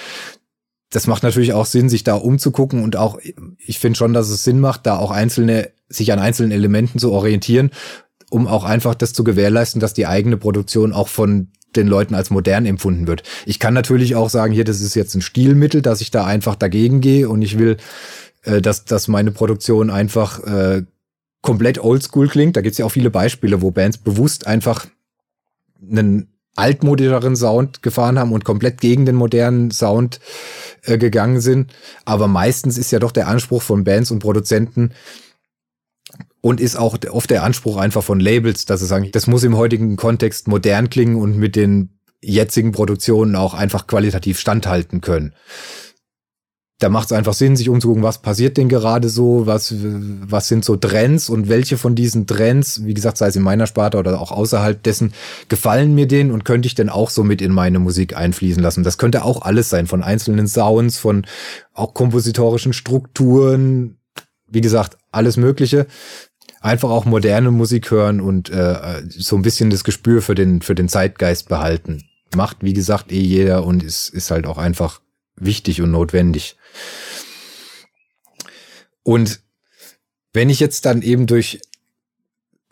Das 0.91 1.09
macht 1.09 1.25
natürlich 1.25 1.55
auch 1.55 1.67
Sinn, 1.67 1.89
sich 1.89 2.05
da 2.05 2.15
umzugucken 2.15 2.85
und 2.85 2.97
auch, 2.97 3.19
ich 3.59 3.81
finde 3.81 3.99
schon, 3.99 4.13
dass 4.13 4.29
es 4.29 4.45
Sinn 4.45 4.61
macht, 4.61 4.87
da 4.87 4.99
auch 4.99 5.11
einzelne, 5.11 5.71
sich 5.89 6.13
an 6.13 6.21
einzelnen 6.21 6.53
Elementen 6.53 7.01
zu 7.01 7.11
orientieren, 7.11 7.71
um 8.31 8.47
auch 8.47 8.65
einfach 8.65 8.95
das 8.95 9.13
zu 9.13 9.25
gewährleisten, 9.25 9.81
dass 9.81 9.95
die 9.95 10.07
eigene 10.07 10.37
Produktion 10.37 10.93
auch 10.93 11.09
von 11.09 11.49
den 11.77 11.87
Leuten 11.87 12.15
als 12.15 12.31
modern 12.31 12.67
empfunden 12.67 13.07
wird. 13.07 13.23
Ich 13.47 13.59
kann 13.59 13.75
natürlich 13.75 14.15
auch 14.15 14.31
sagen, 14.31 14.53
hier, 14.53 14.65
das 14.65 14.81
ist 14.81 14.95
jetzt 14.95 15.15
ein 15.15 15.23
Stilmittel, 15.23 15.83
dass 15.83 16.01
ich 16.01 16.11
da 16.11 16.25
einfach 16.25 16.55
dagegen 16.55 17.01
gehe 17.01 17.29
und 17.29 17.43
ich 17.43 17.59
will, 17.59 17.77
äh, 18.45 18.61
dass, 18.61 18.85
dass 18.85 19.09
meine 19.09 19.31
Produktion 19.31 19.91
einfach 19.91 20.43
äh, 20.45 20.83
komplett 21.43 21.79
oldschool 21.79 22.29
klingt. 22.29 22.57
Da 22.57 22.61
gibt's 22.61 22.79
ja 22.79 22.87
auch 22.87 22.93
viele 22.93 23.11
Beispiele, 23.11 23.63
wo 23.63 23.71
Bands 23.71 23.99
bewusst 23.99 24.47
einfach 24.47 24.87
einen 25.91 26.29
altmodischeren 26.55 27.35
Sound 27.35 27.83
gefahren 27.83 28.19
haben 28.19 28.33
und 28.33 28.45
komplett 28.45 28.81
gegen 28.81 29.07
den 29.07 29.17
modernen 29.17 29.71
Sound 29.71 30.21
äh, 30.85 30.99
gegangen 30.99 31.41
sind. 31.41 31.73
Aber 32.05 32.29
meistens 32.29 32.79
ist 32.79 32.93
ja 32.93 32.99
doch 32.99 33.13
der 33.13 33.29
Anspruch 33.29 33.63
von 33.63 33.85
Bands 33.85 34.11
und 34.11 34.19
Produzenten 34.19 34.93
und 36.43 36.61
ist 36.61 36.77
auch 36.77 36.99
oft 37.11 37.31
der 37.31 37.43
Anspruch 37.43 37.79
einfach 37.79 38.05
von 38.05 38.21
Labels, 38.21 38.67
dass 38.67 38.81
sie 38.81 38.87
sagen, 38.87 39.09
das 39.13 39.27
muss 39.27 39.45
im 39.45 39.57
heutigen 39.57 39.97
Kontext 39.97 40.47
modern 40.49 40.91
klingen 40.91 41.17
und 41.17 41.39
mit 41.39 41.57
den 41.57 41.99
jetzigen 42.21 42.73
Produktionen 42.73 43.35
auch 43.35 43.55
einfach 43.55 43.87
qualitativ 43.87 44.39
standhalten 44.39 45.01
können 45.01 45.33
da 46.83 46.89
macht 46.89 47.07
es 47.07 47.13
einfach 47.13 47.35
Sinn, 47.35 47.55
sich 47.55 47.69
umzugucken, 47.69 48.03
was 48.03 48.23
passiert 48.23 48.57
denn 48.57 48.69
gerade 48.69 49.09
so, 49.09 49.47
was, 49.47 49.73
was 49.79 50.49
sind 50.49 50.65
so 50.65 50.77
Trends 50.77 51.29
und 51.29 51.49
welche 51.49 51.79
von 51.79 51.95
diesen 51.95 52.27
Trends, 52.27 52.85
wie 52.85 52.95
gesagt, 52.95 53.19
sei 53.19 53.29
es 53.29 53.37
in 53.37 53.43
meiner 53.43 53.69
Sparte 53.69 53.99
oder 53.99 54.21
auch 54.21 54.33
außerhalb 54.33 54.83
dessen, 54.83 55.13
gefallen 55.49 55.95
mir 55.95 56.09
denen 56.09 56.33
und 56.33 56.45
könnte 56.45 56.67
ich 56.67 56.75
denn 56.75 56.89
auch 56.89 57.11
so 57.11 57.23
mit 57.23 57.41
in 57.41 57.53
meine 57.53 57.79
Musik 57.79 58.17
einfließen 58.17 58.63
lassen. 58.63 58.83
Das 58.83 58.99
könnte 58.99 59.25
auch 59.25 59.43
alles 59.43 59.71
sein, 59.71 59.87
von 59.87 60.03
einzelnen 60.03 60.49
Sounds, 60.49 60.99
von 60.99 61.25
auch 61.73 61.95
kompositorischen 61.95 62.73
Strukturen, 62.73 63.99
wie 64.49 64.61
gesagt, 64.61 64.99
alles 65.13 65.37
Mögliche. 65.37 65.87
Einfach 66.63 66.91
auch 66.91 67.05
moderne 67.05 67.51
Musik 67.51 67.91
hören 67.91 68.21
und 68.21 68.49
äh, 68.51 69.03
so 69.09 69.37
ein 69.37 69.43
bisschen 69.43 69.71
das 69.71 69.85
Gespür 69.85 70.23
für 70.23 70.35
den, 70.35 70.63
für 70.63 70.75
den 70.75 70.89
Zeitgeist 70.89 71.49
behalten. 71.49 72.05
Macht, 72.35 72.59
wie 72.61 72.73
gesagt, 72.73 73.13
eh 73.13 73.21
jeder 73.21 73.67
und 73.67 73.83
ist, 73.83 74.09
ist 74.09 74.31
halt 74.31 74.47
auch 74.47 74.59
einfach 74.59 75.01
wichtig 75.37 75.83
und 75.83 75.91
notwendig. 75.91 76.57
Und 79.03 79.41
wenn 80.33 80.49
ich 80.49 80.61
jetzt 80.61 80.87
dann 80.87 81.03
eben 81.03 81.27
durch 81.27 81.61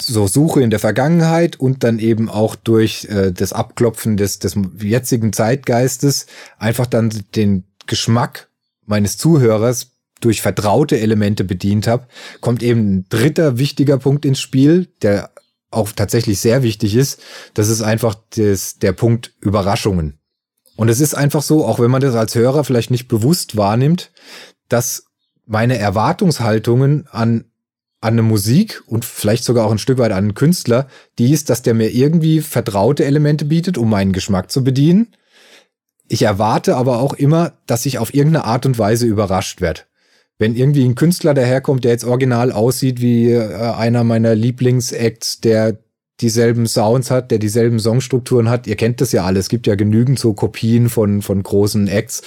so 0.01 0.27
Suche 0.27 0.63
in 0.63 0.71
der 0.71 0.79
Vergangenheit 0.79 1.59
und 1.59 1.85
dann 1.85 1.99
eben 1.99 2.31
auch 2.31 2.57
durch 2.57 3.07
äh, 3.07 3.33
das 3.33 3.53
Abklopfen 3.53 4.17
des, 4.17 4.39
des 4.39 4.57
jetzigen 4.79 5.33
Zeitgeistes 5.33 6.27
einfach 6.59 6.87
dann 6.87 7.11
den 7.35 7.65
Geschmack 7.87 8.49
meines 8.87 9.19
Zuhörers 9.19 9.91
durch 10.21 10.43
vertraute 10.43 10.99
Elemente 10.99 11.45
bedient 11.45 11.87
habe, 11.87 12.07
kommt 12.41 12.63
eben 12.63 12.81
ein 12.81 13.07
dritter 13.09 13.59
wichtiger 13.59 13.99
Punkt 13.99 14.25
ins 14.25 14.41
Spiel, 14.41 14.89
der 15.03 15.31
auch 15.71 15.93
tatsächlich 15.93 16.41
sehr 16.41 16.63
wichtig 16.63 16.95
ist. 16.95 17.21
Das 17.55 17.69
ist 17.69 17.83
einfach 17.83 18.17
das, 18.37 18.79
der 18.79 18.93
Punkt 18.93 19.35
Überraschungen. 19.41 20.19
Und 20.77 20.89
es 20.89 21.01
ist 21.01 21.15
einfach 21.15 21.43
so, 21.43 21.65
auch 21.65 21.79
wenn 21.79 21.91
man 21.91 22.01
das 22.01 22.15
als 22.15 22.35
Hörer 22.35 22.65
vielleicht 22.65 22.91
nicht 22.91 23.09
bewusst 23.09 23.57
wahrnimmt, 23.57 24.13
dass 24.69 25.05
meine 25.47 25.79
Erwartungshaltungen 25.79 27.07
an, 27.11 27.45
an 28.01 28.15
eine 28.15 28.23
Musik 28.23 28.83
und 28.87 29.05
vielleicht 29.05 29.45
sogar 29.45 29.67
auch 29.67 29.73
ein 29.73 29.79
Stück 29.79 29.99
weit 29.99 30.13
an 30.13 30.19
einen 30.19 30.35
Künstler, 30.35 30.87
die 31.19 31.33
ist, 31.33 31.51
dass 31.51 31.63
der 31.63 31.75
mir 31.75 31.91
irgendwie 31.91 32.41
vertraute 32.41 33.05
Elemente 33.05 33.45
bietet, 33.45 33.79
um 33.79 33.91
meinen 33.91 34.13
Geschmack 34.13 34.51
zu 34.51 34.65
bedienen. 34.65 35.15
Ich 36.09 36.23
erwarte 36.23 36.77
aber 36.77 36.99
auch 36.99 37.13
immer, 37.13 37.53
dass 37.67 37.87
ich 37.87 37.99
auf 37.99 38.15
irgendeine 38.15 38.45
Art 38.45 38.67
und 38.67 38.79
Weise 38.79 39.07
überrascht 39.07 39.61
werde. 39.61 39.83
Wenn 40.41 40.57
irgendwie 40.57 40.87
ein 40.87 40.95
Künstler 40.95 41.35
daherkommt, 41.35 41.85
der 41.85 41.93
jetzt 41.93 42.05
original 42.05 42.51
aussieht 42.51 43.03
wie 43.03 43.31
äh, 43.31 43.45
einer 43.75 44.05
meiner 44.05 44.35
Lieblingsacts, 44.35 45.43
der 45.43 45.77
dieselben 46.23 46.67
Sounds 46.67 47.11
hat, 47.11 47.31
der 47.31 47.39
dieselben 47.39 47.79
Songstrukturen 47.79 48.49
hat. 48.49 48.67
Ihr 48.67 48.77
kennt 48.77 49.03
das 49.03 49.13
ja 49.13 49.25
alles. 49.25 49.45
Es 49.45 49.49
gibt 49.51 49.67
ja 49.67 49.75
genügend 49.75 50.19
so 50.19 50.33
Kopien 50.33 50.89
von, 50.89 51.21
von 51.21 51.43
großen 51.43 51.89
Acts. 51.89 52.23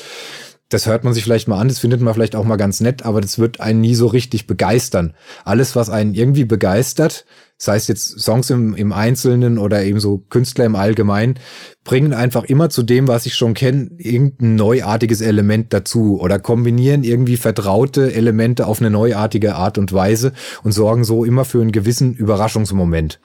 Das 0.74 0.88
hört 0.88 1.04
man 1.04 1.14
sich 1.14 1.24
vielleicht 1.24 1.48
mal 1.48 1.60
an, 1.60 1.68
das 1.68 1.78
findet 1.78 2.02
man 2.02 2.16
vielleicht 2.16 2.36
auch 2.36 2.46
mal 2.46 2.56
ganz 2.56 2.82
nett, 2.82 3.06
aber 3.06 3.22
das 3.22 3.38
wird 3.38 3.60
einen 3.60 3.80
nie 3.80 3.94
so 3.94 4.08
richtig 4.08 4.48
begeistern. 4.48 5.14
Alles, 5.46 5.76
was 5.76 5.92
einen 5.92 6.16
irgendwie 6.16 6.46
begeistert, 6.46 7.26
sei 7.60 7.76
es 7.76 7.88
jetzt 7.88 8.20
Songs 8.20 8.50
im, 8.50 8.74
im 8.74 8.92
Einzelnen 8.92 9.60
oder 9.60 9.84
eben 9.84 10.00
so 10.00 10.24
Künstler 10.32 10.66
im 10.66 10.76
Allgemeinen, 10.76 11.36
bringen 11.84 12.12
einfach 12.12 12.46
immer 12.46 12.72
zu 12.72 12.82
dem, 12.82 13.08
was 13.08 13.28
ich 13.28 13.36
schon 13.36 13.54
kenne, 13.54 13.92
irgendein 14.00 14.56
neuartiges 14.56 15.22
Element 15.22 15.74
dazu 15.74 16.20
oder 16.20 16.40
kombinieren 16.40 17.04
irgendwie 17.04 17.38
vertraute 17.38 18.12
Elemente 18.12 18.66
auf 18.66 18.80
eine 18.80 18.90
neuartige 18.90 19.54
Art 19.54 19.78
und 19.78 19.94
Weise 19.94 20.34
und 20.64 20.72
sorgen 20.72 21.04
so 21.04 21.24
immer 21.24 21.46
für 21.46 21.62
einen 21.62 21.72
gewissen 21.72 22.16
Überraschungsmoment 22.16 23.20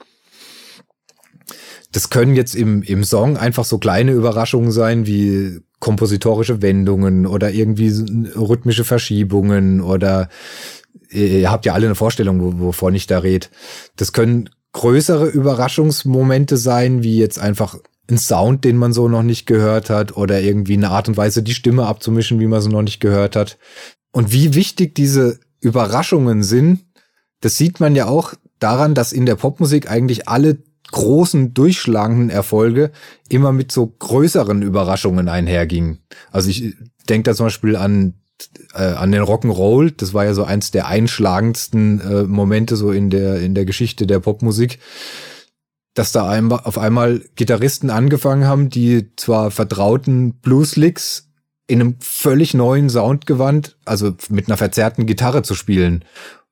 das 1.91 2.09
können 2.09 2.35
jetzt 2.35 2.55
im, 2.55 2.83
im 2.83 3.03
Song 3.03 3.37
einfach 3.37 3.65
so 3.65 3.77
kleine 3.77 4.11
Überraschungen 4.11 4.71
sein, 4.71 5.07
wie 5.07 5.59
kompositorische 5.79 6.61
Wendungen 6.61 7.25
oder 7.25 7.51
irgendwie 7.51 7.89
rhythmische 8.35 8.83
Verschiebungen 8.83 9.81
oder 9.81 10.29
ihr 11.09 11.49
habt 11.49 11.65
ja 11.65 11.73
alle 11.73 11.87
eine 11.87 11.95
Vorstellung, 11.95 12.59
wovon 12.59 12.93
ich 12.93 13.07
da 13.07 13.19
rede. 13.19 13.47
Das 13.95 14.13
können 14.13 14.49
größere 14.73 15.27
Überraschungsmomente 15.27 16.57
sein, 16.57 17.01
wie 17.01 17.17
jetzt 17.17 17.39
einfach 17.39 17.77
ein 18.09 18.17
Sound, 18.17 18.65
den 18.65 18.77
man 18.77 18.93
so 18.93 19.07
noch 19.07 19.23
nicht 19.23 19.45
gehört 19.45 19.89
hat 19.89 20.15
oder 20.17 20.41
irgendwie 20.41 20.73
eine 20.73 20.89
Art 20.89 21.07
und 21.07 21.17
Weise, 21.17 21.43
die 21.43 21.53
Stimme 21.53 21.85
abzumischen, 21.85 22.39
wie 22.39 22.47
man 22.47 22.61
sie 22.61 22.69
noch 22.69 22.81
nicht 22.81 22.99
gehört 22.99 23.35
hat. 23.35 23.57
Und 24.11 24.31
wie 24.31 24.55
wichtig 24.55 24.95
diese 24.95 25.39
Überraschungen 25.61 26.43
sind, 26.43 26.85
das 27.41 27.57
sieht 27.57 27.79
man 27.79 27.95
ja 27.95 28.07
auch 28.07 28.33
daran, 28.59 28.93
dass 28.93 29.13
in 29.13 29.25
der 29.25 29.35
Popmusik 29.35 29.89
eigentlich 29.89 30.27
alle 30.27 30.57
großen, 30.91 31.53
durchschlagenden 31.53 32.29
Erfolge 32.29 32.91
immer 33.29 33.51
mit 33.51 33.71
so 33.71 33.87
größeren 33.87 34.61
Überraschungen 34.61 35.27
einhergingen. 35.27 35.99
Also 36.31 36.49
ich 36.49 36.75
denke 37.07 37.29
da 37.29 37.35
zum 37.35 37.47
Beispiel 37.47 37.75
an 37.75 38.15
äh, 38.73 38.83
an 38.83 39.11
den 39.11 39.23
Rock'n'Roll, 39.23 39.93
das 39.95 40.13
war 40.13 40.25
ja 40.25 40.33
so 40.33 40.43
eins 40.43 40.71
der 40.71 40.87
einschlagendsten 40.87 41.99
äh, 41.99 42.23
Momente 42.23 42.75
so 42.75 42.91
in 42.91 43.09
der 43.09 43.41
in 43.41 43.53
der 43.53 43.65
Geschichte 43.65 44.07
der 44.07 44.19
Popmusik, 44.19 44.79
dass 45.93 46.11
da 46.11 46.29
ein, 46.29 46.51
auf 46.51 46.77
einmal 46.77 47.21
Gitarristen 47.35 47.89
angefangen 47.89 48.45
haben, 48.45 48.69
die 48.69 49.13
zwar 49.17 49.51
vertrauten 49.51 50.35
Blueslicks 50.35 51.29
in 51.67 51.81
einem 51.81 51.95
völlig 51.99 52.53
neuen 52.53 52.89
Soundgewand, 52.89 53.77
also 53.85 54.15
mit 54.29 54.47
einer 54.47 54.57
verzerrten 54.57 55.05
Gitarre 55.05 55.43
zu 55.43 55.53
spielen 55.53 56.03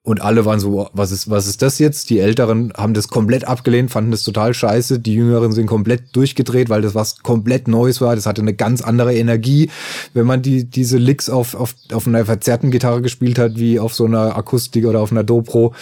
und 0.08 0.22
alle 0.22 0.46
waren 0.46 0.62
so, 0.62 0.88
was 0.94 1.12
ist, 1.12 1.30
was 1.30 1.48
ist 1.48 1.62
das 1.62 1.80
jetzt? 1.80 2.10
Die 2.10 2.20
Älteren 2.20 2.72
haben 2.78 2.94
das 2.94 3.10
komplett 3.10 3.44
abgelehnt, 3.44 3.92
fanden 3.92 4.12
das 4.12 4.24
total 4.24 4.54
scheiße. 4.54 5.00
Die 5.00 5.14
Jüngeren 5.14 5.52
sind 5.52 5.66
komplett 5.66 6.16
durchgedreht, 6.16 6.70
weil 6.70 6.82
das 6.82 6.96
was 6.96 7.24
komplett 7.24 7.68
Neues 7.68 8.00
war. 8.00 8.16
Das 8.16 8.26
hatte 8.26 8.42
eine 8.42 8.54
ganz 8.54 8.82
andere 8.82 9.14
Energie, 9.14 9.70
wenn 10.14 10.26
man 10.26 10.42
die, 10.42 10.64
diese 10.64 10.98
Licks 10.98 11.30
auf, 11.30 11.56
auf, 11.56 11.76
auf 11.92 12.08
einer 12.08 12.24
verzerrten 12.24 12.72
Gitarre 12.72 13.02
gespielt 13.02 13.38
hat, 13.38 13.58
wie 13.58 13.82
auf 13.82 13.94
so 13.94 14.06
einer 14.06 14.38
Akustik 14.38 14.86
oder 14.86 15.02
auf 15.02 15.12
einer 15.12 15.26
Dobro. 15.26 15.74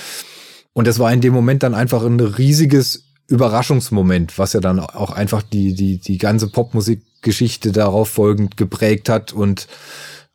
Und 0.73 0.87
das 0.87 0.97
war 0.97 1.13
in 1.13 1.21
dem 1.21 1.35
Moment 1.35 1.61
dann 1.61 1.75
einfach 1.75 2.03
ein 2.03 2.19
riesiges 2.19 3.03
Überraschungsmoment, 3.27 4.39
was 4.39 4.53
ja 4.53 4.59
dann 4.59 4.79
auch 4.79 5.11
einfach 5.11 5.43
die, 5.43 5.75
die, 5.75 5.99
die 5.99 6.17
ganze 6.17 6.47
Popmusikgeschichte 6.47 7.71
darauf 7.71 8.09
folgend 8.09 8.57
geprägt 8.57 9.07
hat 9.07 9.33
und 9.33 9.67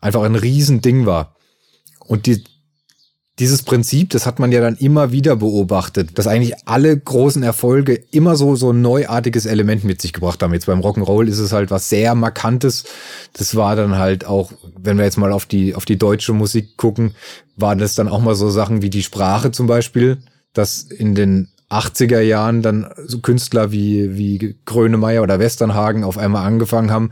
einfach 0.00 0.22
ein 0.22 0.36
Riesending 0.36 1.06
war. 1.06 1.34
Und 2.06 2.26
die, 2.26 2.44
dieses 3.40 3.62
Prinzip, 3.62 4.10
das 4.10 4.26
hat 4.26 4.38
man 4.38 4.52
ja 4.52 4.60
dann 4.60 4.76
immer 4.76 5.12
wieder 5.12 5.34
beobachtet, 5.34 6.18
dass 6.18 6.26
eigentlich 6.26 6.68
alle 6.68 6.94
großen 6.94 7.42
Erfolge 7.42 7.94
immer 8.10 8.36
so, 8.36 8.54
so 8.54 8.70
ein 8.70 8.82
neuartiges 8.82 9.46
Element 9.46 9.82
mit 9.82 10.02
sich 10.02 10.12
gebracht 10.12 10.42
haben. 10.42 10.52
Jetzt 10.52 10.66
beim 10.66 10.80
Rock'n'Roll 10.80 11.26
ist 11.26 11.38
es 11.38 11.50
halt 11.50 11.70
was 11.70 11.88
sehr 11.88 12.14
Markantes. 12.14 12.84
Das 13.32 13.56
war 13.56 13.76
dann 13.76 13.96
halt 13.96 14.26
auch, 14.26 14.52
wenn 14.78 14.98
wir 14.98 15.06
jetzt 15.06 15.16
mal 15.16 15.32
auf 15.32 15.46
die, 15.46 15.74
auf 15.74 15.86
die 15.86 15.96
deutsche 15.96 16.34
Musik 16.34 16.76
gucken, 16.76 17.14
waren 17.56 17.78
das 17.78 17.94
dann 17.94 18.08
auch 18.08 18.20
mal 18.20 18.34
so 18.34 18.50
Sachen 18.50 18.82
wie 18.82 18.90
die 18.90 19.02
Sprache 19.02 19.50
zum 19.52 19.66
Beispiel, 19.66 20.18
dass 20.52 20.82
in 20.82 21.14
den 21.14 21.48
80er 21.70 22.20
Jahren 22.20 22.60
dann 22.60 22.92
so 23.06 23.20
Künstler 23.20 23.72
wie, 23.72 24.18
wie 24.18 24.58
Grönemeyer 24.66 25.22
oder 25.22 25.38
Westernhagen 25.38 26.04
auf 26.04 26.18
einmal 26.18 26.46
angefangen 26.46 26.90
haben, 26.90 27.10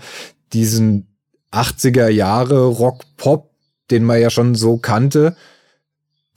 diesen 0.53 1.07
80er 1.53 2.09
Jahre 2.09 2.67
Rock-Pop, 2.67 3.51
den 3.91 4.05
man 4.05 4.21
ja 4.21 4.29
schon 4.29 4.55
so 4.55 4.77
kannte, 4.77 5.35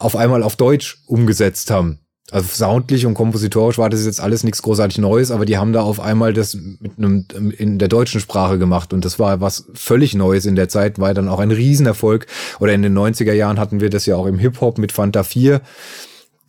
auf 0.02 0.16
einmal 0.16 0.42
auf 0.42 0.56
Deutsch 0.56 1.02
umgesetzt 1.06 1.70
haben. 1.70 1.98
Also 2.30 2.48
soundlich 2.50 3.04
und 3.04 3.14
kompositorisch 3.14 3.76
war 3.76 3.90
das 3.90 4.06
jetzt 4.06 4.20
alles 4.20 4.42
nichts 4.42 4.62
großartig 4.62 4.98
Neues, 4.98 5.30
aber 5.30 5.44
die 5.44 5.58
haben 5.58 5.72
da 5.72 5.82
auf 5.82 6.00
einmal 6.00 6.32
das 6.32 6.54
mit 6.54 6.96
einem 6.96 7.26
in 7.50 7.78
der 7.78 7.88
deutschen 7.88 8.20
Sprache 8.20 8.58
gemacht 8.58 8.94
und 8.94 9.04
das 9.04 9.18
war 9.18 9.40
was 9.40 9.66
völlig 9.74 10.14
Neues 10.14 10.46
in 10.46 10.56
der 10.56 10.70
Zeit, 10.70 10.98
war 10.98 11.12
dann 11.12 11.28
auch 11.28 11.40
ein 11.40 11.50
Riesenerfolg. 11.50 12.26
Oder 12.58 12.72
in 12.72 12.82
den 12.82 12.96
90er 12.96 13.34
Jahren 13.34 13.58
hatten 13.58 13.80
wir 13.80 13.90
das 13.90 14.06
ja 14.06 14.16
auch 14.16 14.26
im 14.26 14.38
Hip-Hop 14.38 14.78
mit 14.78 14.92
Fanta 14.92 15.24
4 15.24 15.60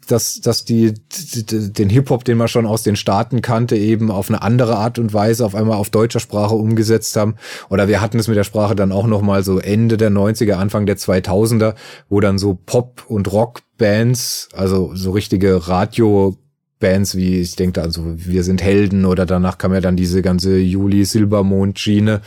dass, 0.07 0.41
dass 0.41 0.65
die, 0.65 0.93
den 0.93 1.89
Hip-Hop, 1.89 2.23
den 2.23 2.37
man 2.37 2.47
schon 2.47 2.65
aus 2.65 2.83
den 2.83 2.95
Staaten 2.95 3.41
kannte, 3.41 3.75
eben 3.75 4.11
auf 4.11 4.29
eine 4.29 4.41
andere 4.41 4.77
Art 4.77 4.99
und 4.99 5.13
Weise 5.13 5.45
auf 5.45 5.55
einmal 5.55 5.77
auf 5.77 5.89
deutscher 5.89 6.19
Sprache 6.19 6.55
umgesetzt 6.55 7.15
haben. 7.15 7.35
Oder 7.69 7.87
wir 7.87 8.01
hatten 8.01 8.19
es 8.19 8.27
mit 8.27 8.37
der 8.37 8.43
Sprache 8.43 8.75
dann 8.75 8.91
auch 8.91 9.07
nochmal 9.07 9.43
so 9.43 9.59
Ende 9.59 9.97
der 9.97 10.11
90er, 10.11 10.53
Anfang 10.53 10.85
der 10.85 10.97
2000er, 10.97 11.75
wo 12.09 12.19
dann 12.19 12.37
so 12.37 12.53
Pop- 12.53 13.03
und 13.07 13.31
Rock-Bands, 13.31 14.49
also 14.53 14.91
so 14.93 15.11
richtige 15.11 15.67
Radio- 15.67 16.37
Bands 16.79 17.15
wie, 17.15 17.39
ich 17.39 17.55
denke 17.55 17.81
also 17.81 18.03
Wir 18.17 18.43
sind 18.43 18.61
Helden 18.61 19.05
oder 19.05 19.25
danach 19.25 19.57
kam 19.57 19.73
ja 19.73 19.79
dann 19.79 19.95
diese 19.95 20.21
ganze 20.21 20.57
Juli 20.57 21.05
Silbermond 21.05 21.79
Schiene, 21.79 22.19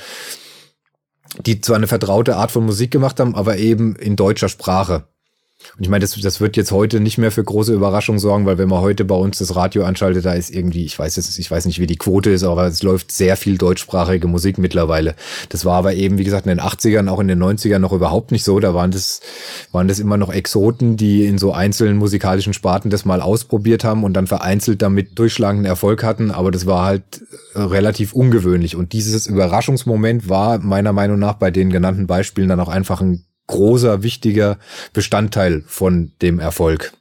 die 1.45 1.61
zwar 1.61 1.77
eine 1.77 1.87
vertraute 1.87 2.37
Art 2.37 2.51
von 2.51 2.65
Musik 2.65 2.91
gemacht 2.91 3.21
haben, 3.21 3.35
aber 3.35 3.59
eben 3.59 3.97
in 3.97 4.17
deutscher 4.17 4.49
Sprache. 4.49 5.09
Und 5.77 5.83
ich 5.83 5.89
meine, 5.89 6.03
das, 6.03 6.19
das 6.19 6.41
wird 6.41 6.57
jetzt 6.57 6.71
heute 6.71 7.01
nicht 7.01 7.19
mehr 7.19 7.31
für 7.31 7.45
große 7.45 7.73
Überraschungen 7.73 8.19
sorgen, 8.19 8.47
weil 8.47 8.57
wenn 8.59 8.69
man 8.69 8.81
heute 8.81 9.05
bei 9.05 9.15
uns 9.15 9.39
das 9.39 9.57
Radio 9.57 9.85
anschaltet, 9.85 10.25
da 10.25 10.33
ist 10.33 10.55
irgendwie, 10.55 10.85
ich 10.85 10.99
weiß 10.99 11.17
jetzt, 11.17 11.39
ich 11.39 11.51
weiß 11.51 11.67
nicht, 11.67 11.81
wie 11.81 11.87
die 11.87 11.97
Quote 11.97 12.31
ist, 12.31 12.45
aber 12.45 12.67
es 12.67 12.83
läuft 12.83 13.13
sehr 13.13 13.37
viel 13.37 13.59
deutschsprachige 13.59 14.27
Musik 14.27 14.59
mittlerweile. 14.59 15.15
Das 15.51 15.65
war 15.65 15.75
aber 15.75 15.95
eben, 15.95 16.19
wie 16.19 16.25
gesagt, 16.25 16.47
in 16.47 16.57
den 16.57 16.61
80ern, 16.61 17.09
auch 17.09 17.21
in 17.21 17.29
den 17.29 17.43
90ern 17.43 17.79
noch 17.79 17.93
überhaupt 17.93 18.33
nicht 18.33 18.45
so. 18.45 18.59
Da 18.59 18.75
waren 18.75 18.91
das, 18.91 19.21
waren 19.71 19.89
das 19.89 19.99
immer 19.99 20.17
noch 20.17 20.33
Exoten, 20.33 20.97
die 20.97 21.27
in 21.27 21.37
so 21.37 21.53
einzelnen 21.53 21.99
musikalischen 21.99 22.55
Sparten 22.55 22.91
das 22.91 23.05
mal 23.05 23.21
ausprobiert 23.21 23.85
haben 23.85 24.03
und 24.03 24.15
dann 24.15 24.27
vereinzelt 24.27 24.81
damit 24.81 25.19
durchschlagenden 25.19 25.67
Erfolg 25.67 26.05
hatten. 26.05 26.31
Aber 26.31 26.51
das 26.51 26.67
war 26.67 26.87
halt 26.87 27.23
äh, 27.55 27.61
relativ 27.61 28.15
ungewöhnlich. 28.15 28.77
Und 28.77 28.93
dieses 28.95 29.27
Überraschungsmoment 29.27 30.29
war 30.29 30.59
meiner 30.59 30.95
Meinung 30.95 31.19
nach 31.19 31.35
bei 31.35 31.51
den 31.51 31.71
genannten 31.71 32.07
Beispielen 32.07 32.49
dann 32.49 32.61
auch 32.61 32.69
einfach 32.69 33.03
ein 33.03 33.26
großer, 33.47 34.03
wichtiger 34.03 34.59
Bestandteil 34.93 35.63
von 35.67 36.13
dem 36.23 36.39
Erfolg. 36.39 36.93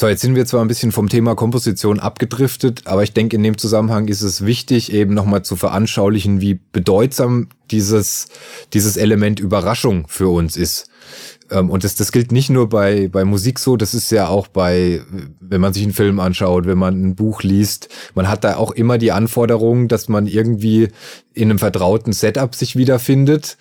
So, 0.00 0.06
jetzt 0.06 0.20
sind 0.20 0.36
wir 0.36 0.46
zwar 0.46 0.60
ein 0.60 0.68
bisschen 0.68 0.92
vom 0.92 1.08
Thema 1.08 1.34
Komposition 1.34 1.98
abgedriftet, 1.98 2.82
aber 2.84 3.02
ich 3.02 3.14
denke, 3.14 3.34
in 3.34 3.42
dem 3.42 3.58
Zusammenhang 3.58 4.06
ist 4.06 4.22
es 4.22 4.46
wichtig, 4.46 4.92
eben 4.92 5.12
nochmal 5.12 5.42
zu 5.42 5.56
veranschaulichen, 5.56 6.40
wie 6.40 6.54
bedeutsam 6.54 7.48
dieses, 7.72 8.28
dieses 8.72 8.96
Element 8.96 9.40
Überraschung 9.40 10.06
für 10.06 10.28
uns 10.28 10.56
ist. 10.56 10.88
Ähm, 11.50 11.68
und 11.68 11.82
das, 11.82 11.96
das 11.96 12.12
gilt 12.12 12.30
nicht 12.30 12.48
nur 12.48 12.68
bei, 12.68 13.08
bei 13.08 13.24
Musik 13.24 13.58
so, 13.58 13.76
das 13.76 13.92
ist 13.92 14.12
ja 14.12 14.28
auch 14.28 14.46
bei, 14.46 15.02
wenn 15.40 15.60
man 15.60 15.72
sich 15.72 15.82
einen 15.82 15.92
Film 15.92 16.20
anschaut, 16.20 16.66
wenn 16.66 16.78
man 16.78 17.02
ein 17.02 17.16
Buch 17.16 17.42
liest, 17.42 17.88
man 18.14 18.28
hat 18.28 18.44
da 18.44 18.54
auch 18.54 18.70
immer 18.70 18.98
die 18.98 19.10
Anforderung, 19.10 19.88
dass 19.88 20.08
man 20.08 20.28
irgendwie 20.28 20.90
in 21.34 21.50
einem 21.50 21.58
vertrauten 21.58 22.12
Setup 22.12 22.54
sich 22.54 22.76
wiederfindet 22.76 23.56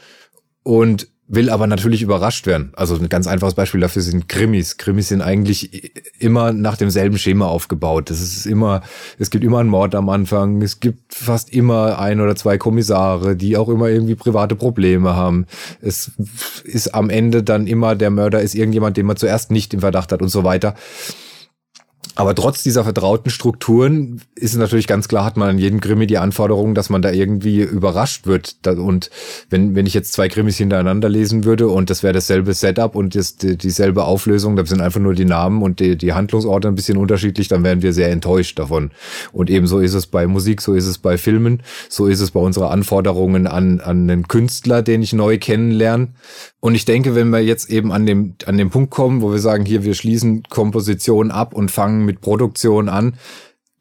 und 0.67 1.07
will 1.29 1.49
aber 1.49 1.65
natürlich 1.65 2.01
überrascht 2.01 2.45
werden. 2.45 2.71
Also 2.75 2.95
ein 2.95 3.07
ganz 3.07 3.25
einfaches 3.25 3.53
Beispiel 3.53 3.79
dafür 3.79 4.01
sind 4.01 4.27
Krimis. 4.27 4.75
Krimis 4.75 5.07
sind 5.07 5.21
eigentlich 5.21 5.93
immer 6.19 6.51
nach 6.51 6.75
demselben 6.75 7.17
Schema 7.17 7.47
aufgebaut. 7.47 8.09
Das 8.09 8.21
ist 8.21 8.45
immer, 8.45 8.81
es 9.17 9.29
gibt 9.29 9.45
immer 9.45 9.59
einen 9.59 9.69
Mord 9.69 9.95
am 9.95 10.09
Anfang. 10.09 10.61
Es 10.61 10.81
gibt 10.81 11.13
fast 11.13 11.53
immer 11.53 11.99
ein 11.99 12.19
oder 12.19 12.35
zwei 12.35 12.57
Kommissare, 12.57 13.37
die 13.37 13.55
auch 13.55 13.69
immer 13.69 13.87
irgendwie 13.87 14.15
private 14.15 14.55
Probleme 14.55 15.15
haben. 15.15 15.45
Es 15.81 16.11
ist 16.65 16.93
am 16.93 17.09
Ende 17.09 17.43
dann 17.43 17.65
immer 17.65 17.95
der 17.95 18.09
Mörder 18.09 18.41
ist 18.41 18.53
irgendjemand, 18.53 18.97
den 18.97 19.05
man 19.05 19.15
zuerst 19.15 19.51
nicht 19.51 19.73
im 19.73 19.79
Verdacht 19.79 20.11
hat 20.11 20.21
und 20.21 20.29
so 20.29 20.43
weiter. 20.43 20.75
Aber 22.17 22.33
trotz 22.33 22.63
dieser 22.63 22.83
vertrauten 22.83 23.29
Strukturen 23.29 24.21
ist 24.33 24.55
natürlich 24.55 24.87
ganz 24.87 25.07
klar, 25.07 25.23
hat 25.23 25.37
man 25.37 25.49
an 25.49 25.59
jedem 25.59 25.79
Krimi 25.79 26.07
die 26.07 26.17
Anforderung, 26.17 26.73
dass 26.73 26.89
man 26.89 27.03
da 27.03 27.11
irgendwie 27.11 27.61
überrascht 27.61 28.25
wird. 28.25 28.55
Und 28.65 29.11
wenn, 29.51 29.75
wenn 29.75 29.85
ich 29.85 29.93
jetzt 29.93 30.13
zwei 30.13 30.27
Krimis 30.27 30.57
hintereinander 30.57 31.09
lesen 31.09 31.43
würde 31.43 31.67
und 31.67 31.91
das 31.91 32.01
wäre 32.01 32.13
dasselbe 32.13 32.55
Setup 32.55 32.95
und 32.95 33.13
das, 33.13 33.35
die, 33.35 33.55
dieselbe 33.55 34.05
Auflösung, 34.05 34.55
da 34.55 34.65
sind 34.65 34.81
einfach 34.81 34.99
nur 34.99 35.13
die 35.13 35.25
Namen 35.25 35.61
und 35.61 35.79
die, 35.79 35.95
die 35.95 36.13
Handlungsorte 36.13 36.67
ein 36.67 36.73
bisschen 36.73 36.97
unterschiedlich, 36.97 37.49
dann 37.49 37.63
wären 37.63 37.83
wir 37.83 37.93
sehr 37.93 38.09
enttäuscht 38.09 38.57
davon. 38.57 38.89
Und 39.31 39.51
ebenso 39.51 39.77
ist 39.77 39.93
es 39.93 40.07
bei 40.07 40.25
Musik, 40.25 40.61
so 40.61 40.73
ist 40.73 40.87
es 40.87 40.97
bei 40.97 41.19
Filmen, 41.19 41.61
so 41.87 42.07
ist 42.07 42.21
es 42.21 42.31
bei 42.31 42.39
unserer 42.39 42.71
Anforderungen 42.71 43.45
an, 43.45 43.79
an 43.79 44.09
einen 44.09 44.27
Künstler, 44.27 44.81
den 44.81 45.03
ich 45.03 45.13
neu 45.13 45.37
kennenlerne. 45.37 46.07
Und 46.61 46.73
ich 46.73 46.85
denke, 46.85 47.13
wenn 47.13 47.29
wir 47.29 47.41
jetzt 47.41 47.69
eben 47.69 47.91
an 47.91 48.07
dem, 48.07 48.33
an 48.47 48.57
dem 48.57 48.71
Punkt 48.71 48.89
kommen, 48.89 49.21
wo 49.21 49.31
wir 49.31 49.39
sagen, 49.39 49.65
hier, 49.65 49.83
wir 49.83 49.93
schließen 49.93 50.41
Komposition 50.49 51.29
ab 51.29 51.53
und 51.53 51.69
fangen 51.69 52.06
mit 52.07 52.21
Produktion 52.21 52.89
an, 52.89 53.13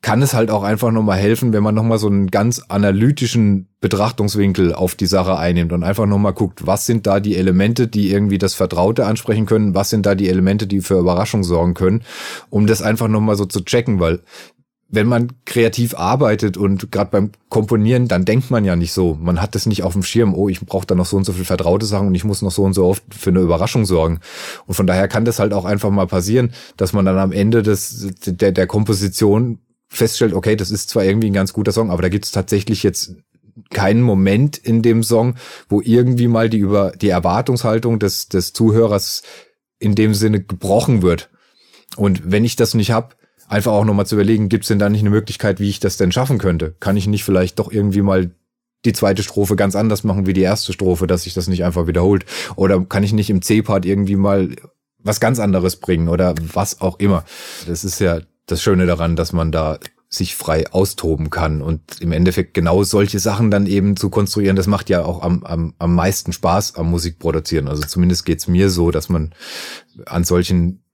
kann 0.02 0.22
es 0.22 0.34
halt 0.34 0.52
auch 0.52 0.62
einfach 0.62 0.92
nochmal 0.92 1.18
helfen, 1.18 1.52
wenn 1.52 1.64
man 1.64 1.74
nochmal 1.74 1.98
so 1.98 2.06
einen 2.06 2.28
ganz 2.28 2.62
analytischen 2.68 3.66
Betrachtungswinkel 3.80 4.72
auf 4.72 4.94
die 4.94 5.06
Sache 5.06 5.36
einnimmt 5.36 5.72
und 5.72 5.82
einfach 5.82 6.06
nochmal 6.06 6.32
guckt, 6.32 6.66
was 6.66 6.86
sind 6.86 7.08
da 7.08 7.18
die 7.18 7.34
Elemente, 7.34 7.88
die 7.88 8.12
irgendwie 8.12 8.38
das 8.38 8.54
Vertraute 8.54 9.04
ansprechen 9.04 9.46
können, 9.46 9.74
was 9.74 9.90
sind 9.90 10.06
da 10.06 10.14
die 10.14 10.28
Elemente, 10.28 10.68
die 10.68 10.80
für 10.80 10.98
Überraschung 10.98 11.42
sorgen 11.42 11.74
können, 11.74 12.02
um 12.50 12.68
das 12.68 12.82
einfach 12.82 13.08
nochmal 13.08 13.36
so 13.36 13.46
zu 13.46 13.64
checken, 13.64 13.98
weil 13.98 14.20
wenn 14.88 15.08
man 15.08 15.32
kreativ 15.44 15.94
arbeitet 15.94 16.56
und 16.56 16.92
gerade 16.92 17.10
beim 17.10 17.32
Komponieren, 17.48 18.06
dann 18.06 18.24
denkt 18.24 18.50
man 18.50 18.64
ja 18.64 18.76
nicht 18.76 18.92
so. 18.92 19.18
Man 19.20 19.42
hat 19.42 19.56
das 19.56 19.66
nicht 19.66 19.82
auf 19.82 19.94
dem 19.94 20.04
Schirm, 20.04 20.32
oh, 20.34 20.48
ich 20.48 20.60
brauche 20.60 20.86
da 20.86 20.94
noch 20.94 21.06
so 21.06 21.16
und 21.16 21.24
so 21.24 21.32
viel 21.32 21.44
vertraute 21.44 21.86
Sachen 21.86 22.08
und 22.08 22.14
ich 22.14 22.24
muss 22.24 22.42
noch 22.42 22.52
so 22.52 22.62
und 22.62 22.72
so 22.72 22.86
oft 22.86 23.02
für 23.12 23.30
eine 23.30 23.40
Überraschung 23.40 23.84
sorgen. 23.84 24.20
Und 24.66 24.74
von 24.74 24.86
daher 24.86 25.08
kann 25.08 25.24
das 25.24 25.40
halt 25.40 25.52
auch 25.52 25.64
einfach 25.64 25.90
mal 25.90 26.06
passieren, 26.06 26.52
dass 26.76 26.92
man 26.92 27.04
dann 27.04 27.18
am 27.18 27.32
Ende 27.32 27.62
des, 27.62 28.14
der, 28.26 28.52
der 28.52 28.66
Komposition 28.68 29.58
feststellt, 29.88 30.34
okay, 30.34 30.54
das 30.54 30.70
ist 30.70 30.90
zwar 30.90 31.04
irgendwie 31.04 31.30
ein 31.30 31.34
ganz 31.34 31.52
guter 31.52 31.72
Song, 31.72 31.90
aber 31.90 32.02
da 32.02 32.08
gibt 32.08 32.24
es 32.24 32.30
tatsächlich 32.30 32.82
jetzt 32.82 33.16
keinen 33.70 34.02
Moment 34.02 34.56
in 34.56 34.82
dem 34.82 35.02
Song, 35.02 35.34
wo 35.68 35.80
irgendwie 35.80 36.28
mal 36.28 36.48
die 36.48 36.58
über 36.58 36.92
die 36.92 37.08
Erwartungshaltung 37.08 37.98
des, 37.98 38.28
des 38.28 38.52
Zuhörers 38.52 39.22
in 39.78 39.94
dem 39.94 40.14
Sinne 40.14 40.42
gebrochen 40.42 41.02
wird. 41.02 41.30
Und 41.96 42.30
wenn 42.30 42.44
ich 42.44 42.56
das 42.56 42.74
nicht 42.74 42.92
hab, 42.92 43.16
einfach 43.48 43.72
auch 43.72 43.84
nochmal 43.84 44.06
zu 44.06 44.14
überlegen, 44.14 44.48
gibt 44.48 44.64
es 44.64 44.68
denn 44.68 44.78
da 44.78 44.88
nicht 44.88 45.00
eine 45.00 45.10
Möglichkeit, 45.10 45.60
wie 45.60 45.68
ich 45.68 45.80
das 45.80 45.96
denn 45.96 46.12
schaffen 46.12 46.38
könnte? 46.38 46.74
Kann 46.80 46.96
ich 46.96 47.06
nicht 47.06 47.24
vielleicht 47.24 47.58
doch 47.58 47.70
irgendwie 47.70 48.02
mal 48.02 48.30
die 48.84 48.92
zweite 48.92 49.22
Strophe 49.22 49.56
ganz 49.56 49.74
anders 49.74 50.04
machen 50.04 50.26
wie 50.26 50.32
die 50.32 50.42
erste 50.42 50.72
Strophe, 50.72 51.06
dass 51.06 51.24
sich 51.24 51.34
das 51.34 51.48
nicht 51.48 51.64
einfach 51.64 51.86
wiederholt? 51.86 52.24
Oder 52.56 52.84
kann 52.84 53.02
ich 53.02 53.12
nicht 53.12 53.30
im 53.30 53.42
C-Part 53.42 53.84
irgendwie 53.84 54.16
mal 54.16 54.54
was 54.98 55.20
ganz 55.20 55.38
anderes 55.38 55.76
bringen 55.76 56.08
oder 56.08 56.34
was 56.54 56.80
auch 56.80 56.98
immer? 56.98 57.24
Das 57.66 57.84
ist 57.84 58.00
ja 58.00 58.20
das 58.46 58.62
Schöne 58.62 58.86
daran, 58.86 59.16
dass 59.16 59.32
man 59.32 59.52
da 59.52 59.78
sich 60.08 60.36
frei 60.36 60.70
austoben 60.72 61.30
kann 61.30 61.62
und 61.62 62.00
im 62.00 62.12
Endeffekt 62.12 62.54
genau 62.54 62.84
solche 62.84 63.18
Sachen 63.18 63.50
dann 63.50 63.66
eben 63.66 63.96
zu 63.96 64.08
konstruieren, 64.08 64.54
das 64.54 64.68
macht 64.68 64.88
ja 64.88 65.04
auch 65.04 65.22
am, 65.22 65.42
am, 65.42 65.74
am 65.78 65.94
meisten 65.94 66.32
Spaß 66.32 66.76
am 66.76 66.90
Musikproduzieren. 66.90 67.66
Also 67.66 67.82
zumindest 67.82 68.24
geht's 68.24 68.46
mir 68.46 68.70
so, 68.70 68.92
dass 68.92 69.08
man 69.08 69.34
an 70.06 70.22
solchen 70.22 70.84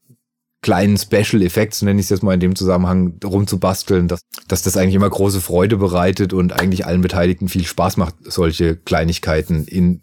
kleinen 0.62 0.96
Special 0.96 1.42
Effects, 1.42 1.82
nenne 1.82 2.00
ich 2.00 2.06
es 2.06 2.10
jetzt 2.10 2.22
mal 2.22 2.34
in 2.34 2.40
dem 2.40 2.54
Zusammenhang, 2.54 3.18
rumzubasteln, 3.22 4.08
dass, 4.08 4.22
dass 4.48 4.62
das 4.62 4.76
eigentlich 4.76 4.94
immer 4.94 5.10
große 5.10 5.40
Freude 5.40 5.76
bereitet 5.76 6.32
und 6.32 6.52
eigentlich 6.52 6.86
allen 6.86 7.02
Beteiligten 7.02 7.48
viel 7.48 7.64
Spaß 7.64 7.96
macht, 7.96 8.14
solche 8.24 8.76
Kleinigkeiten 8.76 9.64
in 9.64 10.00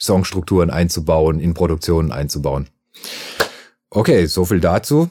Songstrukturen 0.00 0.70
einzubauen, 0.70 1.40
in 1.40 1.54
Produktionen 1.54 2.12
einzubauen. 2.12 2.68
Okay, 3.90 4.26
so 4.26 4.44
viel 4.44 4.60
dazu. 4.60 5.08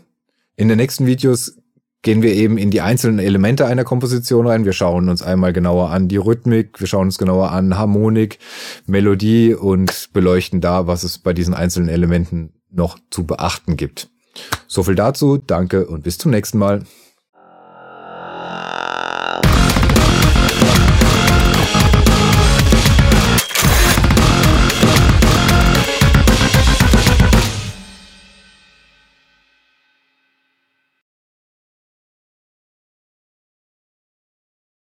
In 0.55 0.67
den 0.67 0.77
nächsten 0.77 1.07
Videos 1.07 1.57
gehen 2.03 2.21
wir 2.21 2.33
eben 2.33 2.57
in 2.57 2.69
die 2.69 2.81
einzelnen 2.81 3.17
Elemente 3.17 3.65
einer 3.65 3.85
Komposition 3.85 4.45
rein. 4.45 4.65
Wir 4.65 4.73
schauen 4.73 5.09
uns 5.09 5.23
einmal 5.23 5.53
genauer 5.53 5.89
an 5.89 6.07
die 6.07 6.17
Rhythmik, 6.17 6.79
wir 6.79 6.87
schauen 6.87 7.07
uns 7.07 7.17
genauer 7.17 7.51
an 7.51 7.77
Harmonik, 7.77 8.37
Melodie 8.85 9.55
und 9.55 10.09
beleuchten 10.13 10.61
da, 10.61 10.85
was 10.85 11.03
es 11.03 11.17
bei 11.17 11.33
diesen 11.33 11.55
einzelnen 11.55 11.89
Elementen 11.89 12.53
noch 12.69 12.99
zu 13.09 13.25
beachten 13.25 13.77
gibt. 13.77 14.12
So 14.67 14.83
viel 14.83 14.95
dazu, 14.95 15.37
danke 15.37 15.85
und 15.85 16.03
bis 16.03 16.17
zum 16.17 16.31
nächsten 16.31 16.57
Mal. 16.57 16.83